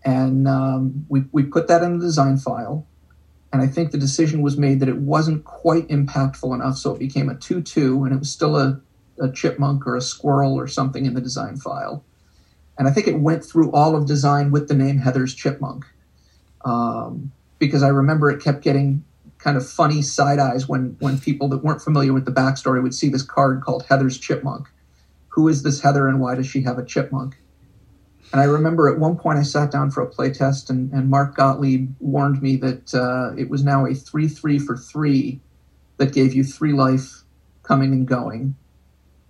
And 0.04 0.46
um, 0.46 1.06
we, 1.08 1.24
we 1.32 1.42
put 1.42 1.68
that 1.68 1.82
in 1.82 1.98
the 1.98 2.04
design 2.04 2.36
file 2.36 2.86
and 3.56 3.62
I 3.62 3.68
think 3.68 3.90
the 3.90 3.96
decision 3.96 4.42
was 4.42 4.58
made 4.58 4.80
that 4.80 4.88
it 4.88 4.98
wasn't 4.98 5.44
quite 5.44 5.88
impactful 5.88 6.54
enough, 6.54 6.76
so 6.76 6.94
it 6.94 6.98
became 6.98 7.30
a 7.30 7.34
2 7.34 7.62
2, 7.62 8.04
and 8.04 8.12
it 8.12 8.18
was 8.18 8.30
still 8.30 8.54
a, 8.54 8.80
a 9.18 9.30
chipmunk 9.30 9.86
or 9.86 9.96
a 9.96 10.02
squirrel 10.02 10.54
or 10.54 10.66
something 10.66 11.06
in 11.06 11.14
the 11.14 11.22
design 11.22 11.56
file. 11.56 12.04
And 12.78 12.86
I 12.86 12.90
think 12.90 13.06
it 13.08 13.18
went 13.18 13.42
through 13.42 13.72
all 13.72 13.96
of 13.96 14.06
design 14.06 14.50
with 14.50 14.68
the 14.68 14.74
name 14.74 14.98
Heather's 14.98 15.34
Chipmunk. 15.34 15.86
Um, 16.66 17.32
because 17.58 17.82
I 17.82 17.88
remember 17.88 18.28
it 18.28 18.42
kept 18.42 18.62
getting 18.62 19.02
kind 19.38 19.56
of 19.56 19.66
funny 19.66 20.02
side 20.02 20.38
eyes 20.38 20.68
when, 20.68 20.96
when 20.98 21.18
people 21.18 21.48
that 21.48 21.64
weren't 21.64 21.80
familiar 21.80 22.12
with 22.12 22.26
the 22.26 22.32
backstory 22.32 22.82
would 22.82 22.94
see 22.94 23.08
this 23.08 23.22
card 23.22 23.62
called 23.62 23.86
Heather's 23.86 24.18
Chipmunk. 24.18 24.68
Who 25.28 25.48
is 25.48 25.62
this 25.62 25.80
Heather 25.80 26.08
and 26.08 26.20
why 26.20 26.34
does 26.34 26.46
she 26.46 26.60
have 26.62 26.78
a 26.78 26.84
chipmunk? 26.84 27.38
And 28.32 28.40
I 28.40 28.44
remember 28.44 28.88
at 28.88 28.98
one 28.98 29.16
point 29.16 29.38
I 29.38 29.42
sat 29.42 29.70
down 29.70 29.90
for 29.90 30.02
a 30.02 30.10
playtest, 30.10 30.68
and, 30.68 30.92
and 30.92 31.08
Mark 31.08 31.36
Gottlieb 31.36 31.94
warned 32.00 32.42
me 32.42 32.56
that 32.56 32.94
uh, 32.94 33.34
it 33.36 33.48
was 33.48 33.64
now 33.64 33.86
a 33.86 33.94
3 33.94 34.28
3 34.28 34.58
for 34.58 34.76
3 34.76 35.40
that 35.96 36.12
gave 36.12 36.34
you 36.34 36.44
three 36.44 36.72
life 36.72 37.22
coming 37.62 37.92
and 37.92 38.06
going. 38.06 38.56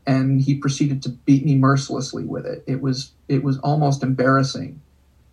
And 0.07 0.41
he 0.41 0.55
proceeded 0.55 1.03
to 1.03 1.09
beat 1.11 1.45
me 1.45 1.57
mercilessly 1.57 2.25
with 2.25 2.47
it. 2.47 2.63
It 2.67 2.81
was 2.81 3.13
it 3.29 3.43
was 3.43 3.59
almost 3.59 4.03
embarrassing 4.03 4.81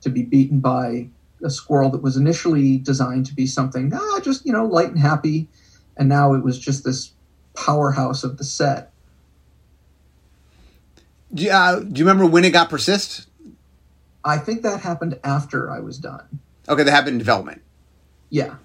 to 0.02 0.10
be 0.10 0.24
beaten 0.24 0.60
by 0.60 1.10
a 1.44 1.50
squirrel 1.50 1.92
that 1.92 2.02
was 2.02 2.18
initially 2.18 2.78
designed 2.78 3.26
to 3.28 3.36
be 3.36 3.46
something 3.46 3.92
ah, 3.94 4.20
just 4.22 4.46
you 4.46 4.52
know 4.52 4.66
light 4.66 4.90
and 4.90 5.00
happy, 5.00 5.48
and 5.96 6.10
now 6.10 6.34
it 6.34 6.44
was 6.44 6.58
just 6.58 6.84
this 6.84 7.14
powerhouse 7.54 8.24
of 8.24 8.38
the 8.38 8.44
set. 8.44 8.92
You, 11.36 11.52
uh, 11.52 11.80
do 11.80 12.00
you 12.00 12.06
remember 12.06 12.26
when 12.26 12.44
it 12.46 12.52
got 12.52 12.70
persist? 12.70 13.28
I 14.26 14.38
think 14.38 14.62
that 14.64 14.82
happened 14.82 15.20
after 15.24 15.70
I 15.70 15.80
was 15.80 15.98
done. 15.98 16.40
Okay, 16.68 16.84
that 16.84 16.92
happened 16.92 17.14
in 17.14 17.18
development. 17.18 17.62
Yeah. 18.30 18.56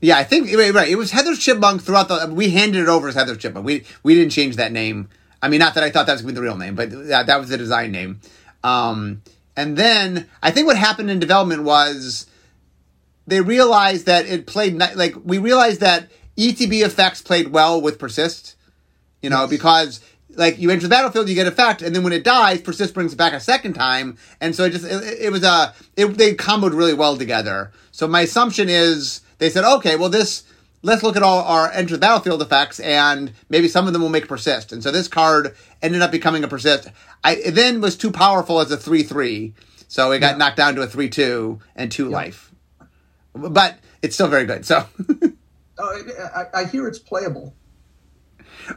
Yeah, 0.00 0.18
I 0.18 0.24
think 0.24 0.52
right. 0.54 0.72
right. 0.72 0.88
It 0.88 0.96
was 0.96 1.10
Heather's 1.12 1.38
Chipmunk 1.38 1.82
throughout 1.82 2.08
the. 2.08 2.30
We 2.32 2.50
handed 2.50 2.82
it 2.82 2.88
over 2.88 3.08
as 3.08 3.14
Heather's 3.14 3.38
Chipmunk. 3.38 3.64
We 3.64 3.84
we 4.02 4.14
didn't 4.14 4.32
change 4.32 4.56
that 4.56 4.72
name. 4.72 5.08
I 5.40 5.48
mean, 5.48 5.60
not 5.60 5.74
that 5.74 5.84
I 5.84 5.90
thought 5.90 6.06
that 6.06 6.12
was 6.12 6.22
going 6.22 6.34
to 6.34 6.40
be 6.40 6.44
the 6.46 6.50
real 6.50 6.58
name, 6.58 6.74
but 6.74 6.90
that, 7.08 7.26
that 7.26 7.38
was 7.40 7.48
the 7.50 7.58
design 7.58 7.92
name. 7.92 8.20
Um, 8.62 9.22
and 9.56 9.76
then 9.76 10.28
I 10.42 10.50
think 10.50 10.66
what 10.66 10.76
happened 10.76 11.10
in 11.10 11.20
development 11.20 11.62
was 11.62 12.26
they 13.26 13.40
realized 13.40 14.06
that 14.06 14.26
it 14.26 14.46
played 14.46 14.74
like 14.74 15.14
we 15.24 15.38
realized 15.38 15.80
that 15.80 16.10
ETB 16.36 16.84
effects 16.84 17.22
played 17.22 17.48
well 17.48 17.80
with 17.80 17.98
persist. 17.98 18.56
You 19.22 19.30
know, 19.30 19.42
Yes. 19.42 19.50
because 19.50 20.00
like 20.36 20.58
you 20.58 20.70
enter 20.70 20.82
the 20.82 20.88
battlefield, 20.88 21.28
you 21.28 21.34
get 21.34 21.46
effect, 21.46 21.82
and 21.82 21.94
then 21.94 22.02
when 22.02 22.12
it 22.12 22.24
dies, 22.24 22.60
persist 22.60 22.94
brings 22.94 23.12
it 23.12 23.16
back 23.16 23.32
a 23.32 23.40
second 23.40 23.74
time, 23.74 24.16
and 24.40 24.54
so 24.54 24.64
it 24.64 24.70
just 24.70 24.84
it, 24.84 25.18
it 25.26 25.30
was 25.32 25.42
a 25.44 25.74
it, 25.96 26.06
they 26.18 26.34
comboed 26.34 26.74
really 26.76 26.94
well 26.94 27.16
together. 27.16 27.72
So 27.92 28.06
my 28.08 28.22
assumption 28.22 28.68
is 28.68 29.20
they 29.38 29.50
said, 29.50 29.64
okay, 29.64 29.96
well 29.96 30.08
this 30.08 30.44
let's 30.82 31.02
look 31.02 31.16
at 31.16 31.22
all 31.22 31.42
our 31.44 31.70
enter 31.72 31.94
the 31.94 32.00
battlefield 32.00 32.42
effects, 32.42 32.78
and 32.80 33.32
maybe 33.48 33.68
some 33.68 33.86
of 33.86 33.92
them 33.92 34.02
will 34.02 34.08
make 34.10 34.28
persist. 34.28 34.72
And 34.72 34.82
so 34.82 34.90
this 34.90 35.08
card 35.08 35.56
ended 35.82 36.02
up 36.02 36.10
becoming 36.10 36.44
a 36.44 36.48
persist. 36.48 36.88
I 37.22 37.36
it 37.36 37.52
then 37.52 37.80
was 37.80 37.96
too 37.96 38.10
powerful 38.10 38.60
as 38.60 38.70
a 38.70 38.76
three 38.76 39.02
three, 39.02 39.54
so 39.88 40.10
it 40.12 40.18
got 40.20 40.32
Yeah. 40.32 40.36
knocked 40.38 40.56
down 40.56 40.74
to 40.76 40.82
a 40.82 40.86
three 40.86 41.08
two 41.08 41.60
and 41.76 41.90
two 41.92 42.08
life. 42.08 42.50
But 43.34 43.78
it's 44.02 44.14
still 44.14 44.28
very 44.28 44.46
good. 44.46 44.64
So. 44.66 44.86
Oh, 45.76 46.02
I, 46.36 46.60
I 46.60 46.64
hear 46.66 46.86
it's 46.86 47.00
playable. 47.00 47.52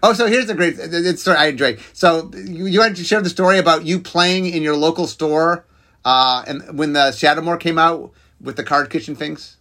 Oh, 0.04 0.14
so 0.14 0.28
here's 0.28 0.48
the 0.48 0.54
great 0.54 0.76
it's 0.78 1.22
story 1.22 1.38
I 1.38 1.48
enjoyed. 1.48 1.80
So 1.94 2.32
you, 2.34 2.66
you 2.66 2.80
wanted 2.80 2.98
to 2.98 3.04
share 3.04 3.22
the 3.22 3.30
story 3.30 3.58
about 3.58 3.86
you 3.86 4.00
playing 4.00 4.48
in 4.48 4.62
your 4.62 4.76
local 4.76 5.08
store, 5.08 5.66
uh, 6.04 6.44
and 6.48 6.78
when 6.78 6.94
the 6.94 7.12
Shadowmoor 7.12 7.60
came 7.60 7.78
out 7.78 8.12
with 8.42 8.56
the 8.56 8.64
card 8.64 8.90
Kitchen 8.90 9.16
Finks. 9.16 9.58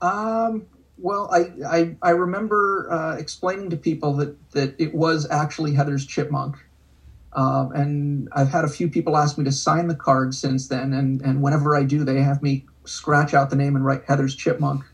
Um, 0.00 0.66
well, 0.98 1.28
I, 1.32 1.50
I, 1.66 1.96
I 2.02 2.10
remember 2.10 2.88
uh, 2.90 3.16
explaining 3.16 3.70
to 3.70 3.76
people 3.76 4.14
that, 4.14 4.50
that 4.52 4.74
it 4.78 4.94
was 4.94 5.28
actually 5.30 5.74
Heather's 5.74 6.06
Chipmunk. 6.06 6.56
Um, 7.32 7.72
and 7.72 8.28
I've 8.32 8.50
had 8.50 8.64
a 8.64 8.68
few 8.68 8.88
people 8.88 9.16
ask 9.16 9.36
me 9.36 9.44
to 9.44 9.52
sign 9.52 9.88
the 9.88 9.94
card 9.94 10.34
since 10.34 10.68
then. 10.68 10.92
And, 10.92 11.20
and 11.22 11.42
whenever 11.42 11.74
I 11.74 11.82
do, 11.82 12.04
they 12.04 12.20
have 12.20 12.42
me 12.42 12.66
scratch 12.84 13.34
out 13.34 13.50
the 13.50 13.56
name 13.56 13.74
and 13.74 13.84
write 13.84 14.04
Heather's 14.06 14.36
Chipmunk 14.36 14.84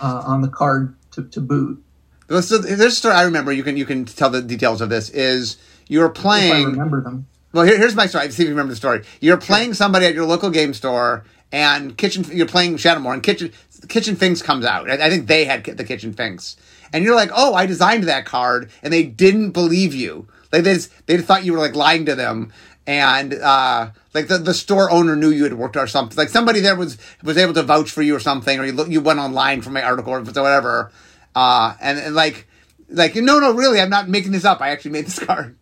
uh, 0.00 0.22
on 0.24 0.40
the 0.40 0.48
card 0.48 0.94
to, 1.12 1.24
to 1.24 1.40
boot. 1.40 1.82
So 2.28 2.58
there's 2.58 2.80
a 2.80 2.90
story 2.90 3.14
I 3.14 3.22
remember. 3.22 3.52
You 3.52 3.62
can 3.62 3.76
you 3.76 3.84
can 3.86 4.04
tell 4.04 4.30
the 4.30 4.42
details 4.42 4.80
of 4.80 4.88
this. 4.88 5.10
Is 5.10 5.56
you 5.88 6.00
were 6.00 6.06
If 6.10 6.18
I 6.18 6.22
playing. 6.22 6.66
remember 6.66 7.00
them. 7.00 7.26
Well, 7.52 7.64
here, 7.64 7.78
here's 7.78 7.94
my 7.94 8.06
story. 8.06 8.30
See 8.30 8.42
if 8.42 8.48
you 8.48 8.54
remember 8.54 8.72
the 8.72 8.76
story. 8.76 9.04
You're 9.20 9.36
playing 9.36 9.74
somebody 9.74 10.06
at 10.06 10.14
your 10.14 10.26
local 10.26 10.50
game 10.50 10.74
store, 10.74 11.24
and 11.52 11.96
kitchen. 11.96 12.24
You're 12.32 12.46
playing 12.46 12.76
Shadowmoor, 12.76 13.14
and 13.14 13.22
kitchen 13.22 13.52
kitchen 13.88 14.16
Finks 14.16 14.42
comes 14.42 14.64
out. 14.64 14.90
I, 14.90 15.06
I 15.06 15.10
think 15.10 15.26
they 15.28 15.44
had 15.44 15.64
the 15.64 15.84
kitchen 15.84 16.12
finks, 16.12 16.56
and 16.92 17.04
you're 17.04 17.14
like, 17.14 17.30
"Oh, 17.32 17.54
I 17.54 17.66
designed 17.66 18.04
that 18.04 18.24
card," 18.26 18.70
and 18.82 18.92
they 18.92 19.04
didn't 19.04 19.52
believe 19.52 19.94
you. 19.94 20.26
Like 20.52 20.64
they 20.64 20.74
just, 20.74 21.06
they 21.06 21.18
thought 21.18 21.44
you 21.44 21.52
were 21.52 21.58
like 21.58 21.76
lying 21.76 22.04
to 22.06 22.14
them, 22.14 22.52
and 22.86 23.32
uh, 23.34 23.90
like 24.14 24.28
the, 24.28 24.38
the 24.38 24.54
store 24.54 24.90
owner 24.90 25.14
knew 25.16 25.30
you 25.30 25.44
had 25.44 25.54
worked 25.54 25.76
or 25.76 25.86
something. 25.86 26.16
Like 26.16 26.28
somebody 26.28 26.60
there 26.60 26.76
was 26.76 26.98
was 27.22 27.38
able 27.38 27.54
to 27.54 27.62
vouch 27.62 27.90
for 27.90 28.02
you 28.02 28.16
or 28.16 28.20
something, 28.20 28.58
or 28.58 28.64
you 28.64 28.72
look, 28.72 28.88
you 28.88 29.00
went 29.00 29.20
online 29.20 29.62
for 29.62 29.70
my 29.70 29.82
article 29.82 30.12
or 30.12 30.20
whatever. 30.20 30.90
Uh, 31.36 31.74
and, 31.82 31.98
and 31.98 32.14
like 32.14 32.48
like 32.88 33.14
no 33.14 33.38
no 33.38 33.52
really, 33.52 33.78
I'm 33.78 33.90
not 33.90 34.08
making 34.08 34.32
this 34.32 34.46
up. 34.46 34.62
I 34.62 34.70
actually 34.70 34.92
made 34.92 35.06
this 35.06 35.18
card. 35.24 35.56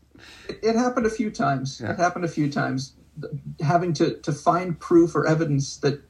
It, 0.49 0.61
it 0.63 0.77
happened 0.77 1.05
a 1.05 1.11
few 1.11 1.31
times. 1.31 1.81
Yeah. 1.83 1.93
It 1.93 1.99
happened 1.99 2.25
a 2.25 2.29
few 2.29 2.51
times. 2.51 2.95
Having 3.61 3.95
to, 3.95 4.17
to 4.21 4.33
find 4.33 4.79
proof 4.79 5.15
or 5.15 5.27
evidence 5.27 5.77
that, 5.79 6.01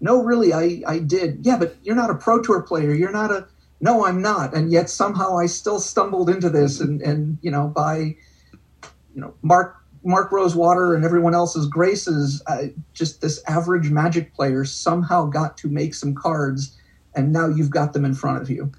no, 0.00 0.22
really, 0.22 0.52
I, 0.52 0.82
I 0.86 0.98
did. 1.00 1.44
Yeah, 1.44 1.56
but 1.56 1.76
you're 1.82 1.96
not 1.96 2.10
a 2.10 2.14
Pro 2.14 2.40
Tour 2.40 2.62
player. 2.62 2.94
You're 2.94 3.12
not 3.12 3.30
a. 3.30 3.48
No, 3.80 4.06
I'm 4.06 4.22
not. 4.22 4.54
And 4.54 4.72
yet 4.72 4.88
somehow 4.88 5.36
I 5.38 5.46
still 5.46 5.80
stumbled 5.80 6.30
into 6.30 6.50
this. 6.50 6.80
And, 6.80 7.00
and 7.02 7.38
you 7.42 7.50
know, 7.50 7.68
by, 7.68 7.98
you 7.98 8.16
know, 9.20 9.34
Mark 9.42 9.76
Mark 10.04 10.30
Rosewater 10.30 10.94
and 10.94 11.04
everyone 11.04 11.34
else's 11.34 11.66
graces, 11.66 12.40
uh, 12.46 12.66
just 12.92 13.20
this 13.20 13.42
average 13.48 13.90
Magic 13.90 14.32
player 14.32 14.64
somehow 14.64 15.26
got 15.26 15.56
to 15.58 15.68
make 15.68 15.94
some 15.94 16.14
cards, 16.14 16.76
and 17.16 17.32
now 17.32 17.48
you've 17.48 17.70
got 17.70 17.92
them 17.92 18.04
in 18.04 18.14
front 18.14 18.40
of 18.42 18.48
you. 18.48 18.72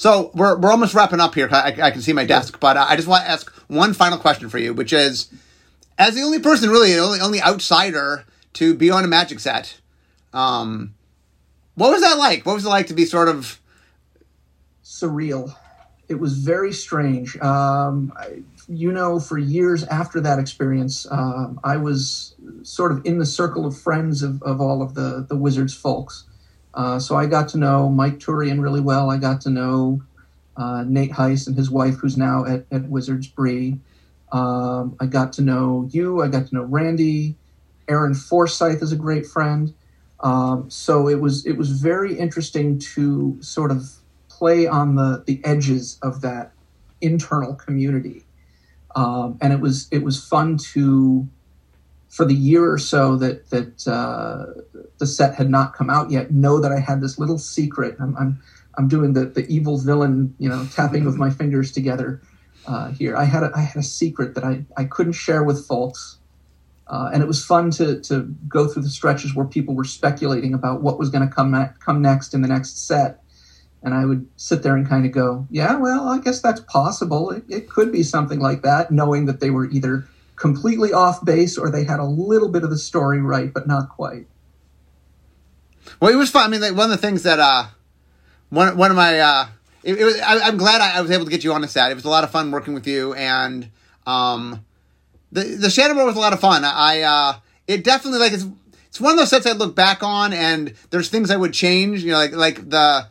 So 0.00 0.30
we're, 0.32 0.56
we're 0.58 0.70
almost 0.70 0.94
wrapping 0.94 1.20
up 1.20 1.34
here. 1.34 1.46
I, 1.52 1.76
I 1.78 1.90
can 1.90 2.00
see 2.00 2.14
my 2.14 2.24
desk, 2.24 2.58
but 2.58 2.78
uh, 2.78 2.86
I 2.88 2.96
just 2.96 3.06
want 3.06 3.22
to 3.26 3.30
ask 3.30 3.50
one 3.68 3.92
final 3.92 4.16
question 4.16 4.48
for 4.48 4.56
you, 4.56 4.72
which 4.72 4.94
is, 4.94 5.30
as 5.98 6.14
the 6.14 6.22
only 6.22 6.38
person, 6.38 6.70
really, 6.70 6.94
the 6.94 7.00
only, 7.00 7.20
only 7.20 7.42
outsider 7.42 8.24
to 8.54 8.72
be 8.72 8.90
on 8.90 9.04
a 9.04 9.06
Magic 9.06 9.40
set, 9.40 9.78
um, 10.32 10.94
what 11.74 11.90
was 11.90 12.00
that 12.00 12.16
like? 12.16 12.46
What 12.46 12.54
was 12.54 12.64
it 12.64 12.70
like 12.70 12.86
to 12.86 12.94
be 12.94 13.04
sort 13.04 13.28
of 13.28 13.60
surreal? 14.82 15.54
It 16.08 16.18
was 16.18 16.38
very 16.38 16.72
strange. 16.72 17.36
Um, 17.36 18.10
I, 18.16 18.38
you 18.68 18.92
know, 18.92 19.20
for 19.20 19.36
years 19.36 19.84
after 19.84 20.18
that 20.22 20.38
experience, 20.38 21.06
um, 21.10 21.60
I 21.62 21.76
was 21.76 22.34
sort 22.62 22.92
of 22.92 23.04
in 23.04 23.18
the 23.18 23.26
circle 23.26 23.66
of 23.66 23.78
friends 23.78 24.22
of, 24.22 24.42
of 24.44 24.62
all 24.62 24.80
of 24.80 24.94
the, 24.94 25.26
the 25.28 25.36
Wizards 25.36 25.74
folks. 25.74 26.24
Uh, 26.74 26.98
so 26.98 27.16
I 27.16 27.26
got 27.26 27.48
to 27.48 27.58
know 27.58 27.88
Mike 27.88 28.18
Turian 28.18 28.62
really 28.62 28.80
well. 28.80 29.10
I 29.10 29.18
got 29.18 29.40
to 29.42 29.50
know 29.50 30.02
uh, 30.56 30.84
Nate 30.86 31.12
Heiss 31.12 31.46
and 31.46 31.56
his 31.56 31.70
wife, 31.70 31.96
who's 31.96 32.16
now 32.16 32.44
at, 32.44 32.66
at 32.70 32.88
Wizards 32.88 33.26
Bree. 33.26 33.78
Um, 34.32 34.96
I 35.00 35.06
got 35.06 35.32
to 35.34 35.42
know 35.42 35.88
you. 35.90 36.22
I 36.22 36.28
got 36.28 36.46
to 36.48 36.54
know 36.54 36.62
Randy. 36.62 37.36
Aaron 37.88 38.14
Forsythe 38.14 38.82
is 38.82 38.92
a 38.92 38.96
great 38.96 39.26
friend. 39.26 39.74
Um, 40.20 40.70
so 40.70 41.08
it 41.08 41.20
was 41.20 41.46
it 41.46 41.56
was 41.56 41.70
very 41.70 42.18
interesting 42.18 42.78
to 42.94 43.38
sort 43.40 43.70
of 43.70 43.90
play 44.28 44.66
on 44.66 44.94
the 44.94 45.24
the 45.26 45.40
edges 45.44 45.98
of 46.02 46.20
that 46.20 46.52
internal 47.00 47.54
community, 47.54 48.24
um, 48.94 49.38
and 49.40 49.52
it 49.52 49.60
was 49.60 49.88
it 49.90 50.02
was 50.02 50.22
fun 50.22 50.58
to 50.72 51.26
for 52.10 52.24
the 52.24 52.34
year 52.34 52.70
or 52.70 52.76
so 52.76 53.16
that 53.16 53.48
that 53.50 53.86
uh, 53.86 54.46
the 54.98 55.06
set 55.06 55.34
had 55.34 55.48
not 55.48 55.74
come 55.74 55.88
out 55.88 56.10
yet, 56.10 56.30
know 56.32 56.60
that 56.60 56.72
I 56.72 56.80
had 56.80 57.00
this 57.00 57.18
little 57.18 57.38
secret. 57.38 57.96
I'm 58.00 58.16
I'm, 58.16 58.42
I'm 58.76 58.88
doing 58.88 59.14
the, 59.14 59.26
the 59.26 59.46
evil 59.46 59.78
villain, 59.78 60.34
you 60.38 60.48
know, 60.48 60.66
tapping 60.74 61.06
of 61.06 61.16
my 61.16 61.30
fingers 61.30 61.72
together 61.72 62.20
uh, 62.66 62.90
here. 62.90 63.16
I 63.16 63.24
had 63.24 63.44
a, 63.44 63.50
I 63.54 63.60
had 63.60 63.76
a 63.76 63.82
secret 63.82 64.34
that 64.34 64.44
I, 64.44 64.64
I 64.76 64.84
couldn't 64.84 65.12
share 65.12 65.44
with 65.44 65.66
folks, 65.66 66.18
uh, 66.88 67.10
and 67.12 67.22
it 67.22 67.26
was 67.26 67.44
fun 67.44 67.70
to 67.72 68.00
to 68.00 68.22
go 68.48 68.66
through 68.66 68.82
the 68.82 68.90
stretches 68.90 69.34
where 69.34 69.46
people 69.46 69.74
were 69.74 69.84
speculating 69.84 70.52
about 70.52 70.82
what 70.82 70.98
was 70.98 71.10
going 71.10 71.26
to 71.26 71.32
come 71.32 71.54
come 71.78 72.02
next 72.02 72.34
in 72.34 72.42
the 72.42 72.48
next 72.48 72.86
set. 72.86 73.22
And 73.82 73.94
I 73.94 74.04
would 74.04 74.28
sit 74.36 74.62
there 74.62 74.76
and 74.76 74.86
kind 74.86 75.06
of 75.06 75.12
go, 75.12 75.46
yeah, 75.48 75.76
well, 75.76 76.06
I 76.06 76.18
guess 76.18 76.42
that's 76.42 76.60
possible. 76.60 77.30
It, 77.30 77.44
it 77.48 77.70
could 77.70 77.90
be 77.90 78.02
something 78.02 78.38
like 78.38 78.60
that, 78.60 78.90
knowing 78.90 79.24
that 79.24 79.40
they 79.40 79.48
were 79.48 79.70
either 79.70 80.06
completely 80.40 80.92
off 80.92 81.22
base 81.22 81.58
or 81.58 81.70
they 81.70 81.84
had 81.84 82.00
a 82.00 82.04
little 82.04 82.48
bit 82.48 82.64
of 82.64 82.70
the 82.70 82.78
story 82.78 83.20
right, 83.20 83.52
but 83.52 83.68
not 83.68 83.90
quite. 83.90 84.26
Well, 86.00 86.12
it 86.12 86.16
was 86.16 86.30
fun. 86.30 86.44
I 86.44 86.48
mean, 86.48 86.62
like, 86.62 86.74
one 86.74 86.90
of 86.90 86.90
the 86.90 87.06
things 87.06 87.24
that 87.24 87.38
uh, 87.38 87.66
one 88.48 88.76
one 88.76 88.90
of 88.90 88.96
my 88.96 89.20
uh, 89.20 89.48
it, 89.82 90.00
it 90.00 90.04
was. 90.04 90.18
I, 90.20 90.48
am 90.48 90.56
glad 90.56 90.80
I, 90.80 90.96
I, 90.96 91.00
was 91.02 91.10
able 91.10 91.26
to 91.26 91.30
get 91.30 91.44
you 91.44 91.52
on 91.52 91.60
the 91.60 91.68
set. 91.68 91.92
It 91.92 91.94
was 91.94 92.04
a 92.04 92.08
lot 92.08 92.24
of 92.24 92.30
fun 92.30 92.50
working 92.50 92.74
with 92.74 92.86
you, 92.86 93.12
and 93.14 93.68
um, 94.06 94.64
the 95.30 95.42
the 95.42 95.68
Shadowmoor 95.68 96.06
was 96.06 96.16
a 96.16 96.20
lot 96.20 96.32
of 96.32 96.40
fun. 96.40 96.64
I 96.64 97.02
uh, 97.02 97.34
it 97.66 97.84
definitely 97.84 98.20
like 98.20 98.32
it's 98.32 98.46
it's 98.86 99.00
one 99.00 99.12
of 99.12 99.18
those 99.18 99.30
sets 99.30 99.46
I 99.46 99.52
look 99.52 99.74
back 99.74 100.02
on, 100.02 100.32
and 100.32 100.74
there's 100.88 101.10
things 101.10 101.30
I 101.30 101.36
would 101.36 101.52
change. 101.52 102.02
You 102.02 102.12
know, 102.12 102.18
like 102.18 102.32
like 102.32 102.70
the 102.70 103.08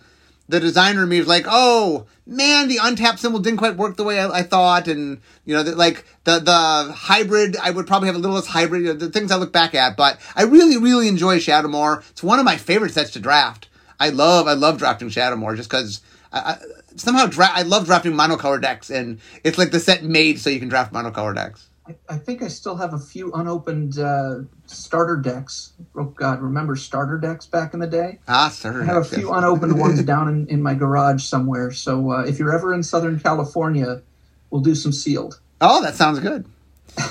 the 0.49 0.59
designer 0.59 1.05
me 1.05 1.19
was 1.19 1.27
like, 1.27 1.45
oh 1.47 2.07
man, 2.25 2.67
the 2.67 2.79
untapped 2.81 3.19
symbol 3.19 3.39
didn't 3.39 3.59
quite 3.59 3.77
work 3.77 3.95
the 3.95 4.03
way 4.03 4.19
I, 4.19 4.39
I 4.39 4.43
thought, 4.43 4.87
and 4.87 5.21
you 5.45 5.55
know, 5.55 5.63
the, 5.63 5.75
like 5.75 6.05
the 6.23 6.39
the 6.39 6.91
hybrid, 6.91 7.55
I 7.57 7.69
would 7.69 7.87
probably 7.87 8.07
have 8.07 8.15
a 8.15 8.19
little 8.19 8.35
less 8.35 8.47
hybrid. 8.47 8.81
You 8.81 8.87
know, 8.89 8.93
the 8.93 9.09
things 9.09 9.31
I 9.31 9.37
look 9.37 9.53
back 9.53 9.75
at, 9.75 9.95
but 9.95 10.19
I 10.35 10.43
really 10.43 10.77
really 10.77 11.07
enjoy 11.07 11.37
Shadowmoor. 11.37 12.03
It's 12.09 12.23
one 12.23 12.39
of 12.39 12.45
my 12.45 12.57
favorite 12.57 12.93
sets 12.93 13.11
to 13.11 13.19
draft. 13.19 13.69
I 13.99 14.09
love 14.09 14.47
I 14.47 14.53
love 14.53 14.79
drafting 14.79 15.09
Shadowmoor 15.09 15.55
just 15.55 15.69
because 15.69 16.01
I, 16.33 16.39
I, 16.39 16.57
somehow 16.95 17.27
dra- 17.27 17.51
I 17.53 17.61
love 17.61 17.85
drafting 17.85 18.13
monocolor 18.13 18.59
decks, 18.59 18.89
and 18.89 19.19
it's 19.43 19.59
like 19.59 19.69
the 19.69 19.79
set 19.79 20.03
made 20.03 20.39
so 20.39 20.49
you 20.49 20.59
can 20.59 20.69
draft 20.69 20.91
monocolor 20.91 21.35
decks. 21.35 21.68
I, 22.09 22.17
think 22.17 22.41
I 22.41 22.47
still 22.47 22.75
have 22.75 22.93
a 22.93 22.99
few 22.99 23.31
unopened 23.33 23.99
uh, 23.99 24.39
starter 24.65 25.15
decks. 25.17 25.73
Oh 25.95 26.05
God, 26.05 26.41
remember 26.41 26.75
starter 26.75 27.17
decks 27.17 27.45
back 27.45 27.73
in 27.73 27.79
the 27.79 27.87
day? 27.87 28.19
Ah, 28.27 28.49
starter. 28.49 28.81
I 28.81 28.85
have 28.85 29.03
decks, 29.03 29.13
a 29.13 29.15
few 29.17 29.31
unopened 29.31 29.79
ones 29.79 30.01
down 30.03 30.27
in, 30.27 30.47
in 30.47 30.61
my 30.61 30.73
garage 30.73 31.23
somewhere. 31.23 31.71
So 31.71 32.11
uh, 32.11 32.23
if 32.23 32.39
you're 32.39 32.53
ever 32.53 32.73
in 32.73 32.83
Southern 32.83 33.19
California, 33.19 34.01
we'll 34.49 34.61
do 34.61 34.75
some 34.75 34.91
sealed. 34.91 35.39
Oh, 35.61 35.81
that 35.81 35.95
sounds 35.95 36.19
good. 36.19 36.45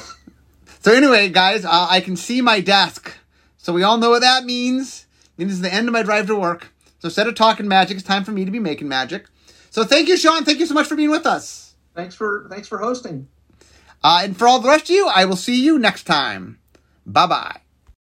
so 0.81 0.93
anyway, 0.93 1.29
guys, 1.29 1.65
uh, 1.65 1.87
I 1.91 2.01
can 2.01 2.17
see 2.17 2.41
my 2.41 2.61
desk, 2.61 3.15
so 3.57 3.73
we 3.73 3.83
all 3.83 3.99
know 3.99 4.11
what 4.11 4.21
that 4.21 4.45
means. 4.45 5.07
It 5.37 5.47
means 5.47 5.61
the 5.61 5.73
end 5.73 5.89
of 5.89 5.93
my 5.93 6.03
drive 6.03 6.27
to 6.29 6.37
work. 6.37 6.73
So 7.01 7.07
instead 7.07 7.29
of 7.29 7.35
talking 7.35 7.69
magic, 7.69 7.97
it's 7.97 8.07
time 8.07 8.25
for 8.25 8.33
me 8.33 8.45
to 8.45 8.51
be 8.51 8.59
making 8.59 8.89
magic. 8.89 9.27
So 9.71 9.85
thank 9.85 10.09
you, 10.09 10.17
Sean. 10.17 10.45
Thank 10.45 10.59
you 10.59 10.67
so 10.67 10.75
much 10.75 10.87
for 10.87 10.97
being 10.97 11.11
with 11.11 11.27
us. 11.27 11.75
Thanks 11.95 12.15
for 12.15 12.47
thanks 12.51 12.69
for 12.69 12.79
hosting. 12.79 13.29
Uh, 14.03 14.21
and 14.25 14.37
for 14.37 14.47
all 14.47 14.61
the 14.61 14.69
rest 14.69 14.85
of 14.85 14.91
you, 14.91 15.09
I 15.09 15.25
will 15.25 15.37
see 15.37 15.61
you 15.61 15.79
next 15.79 16.05
time. 16.05 16.59
Bye 17.05 17.27
bye. 17.27 17.61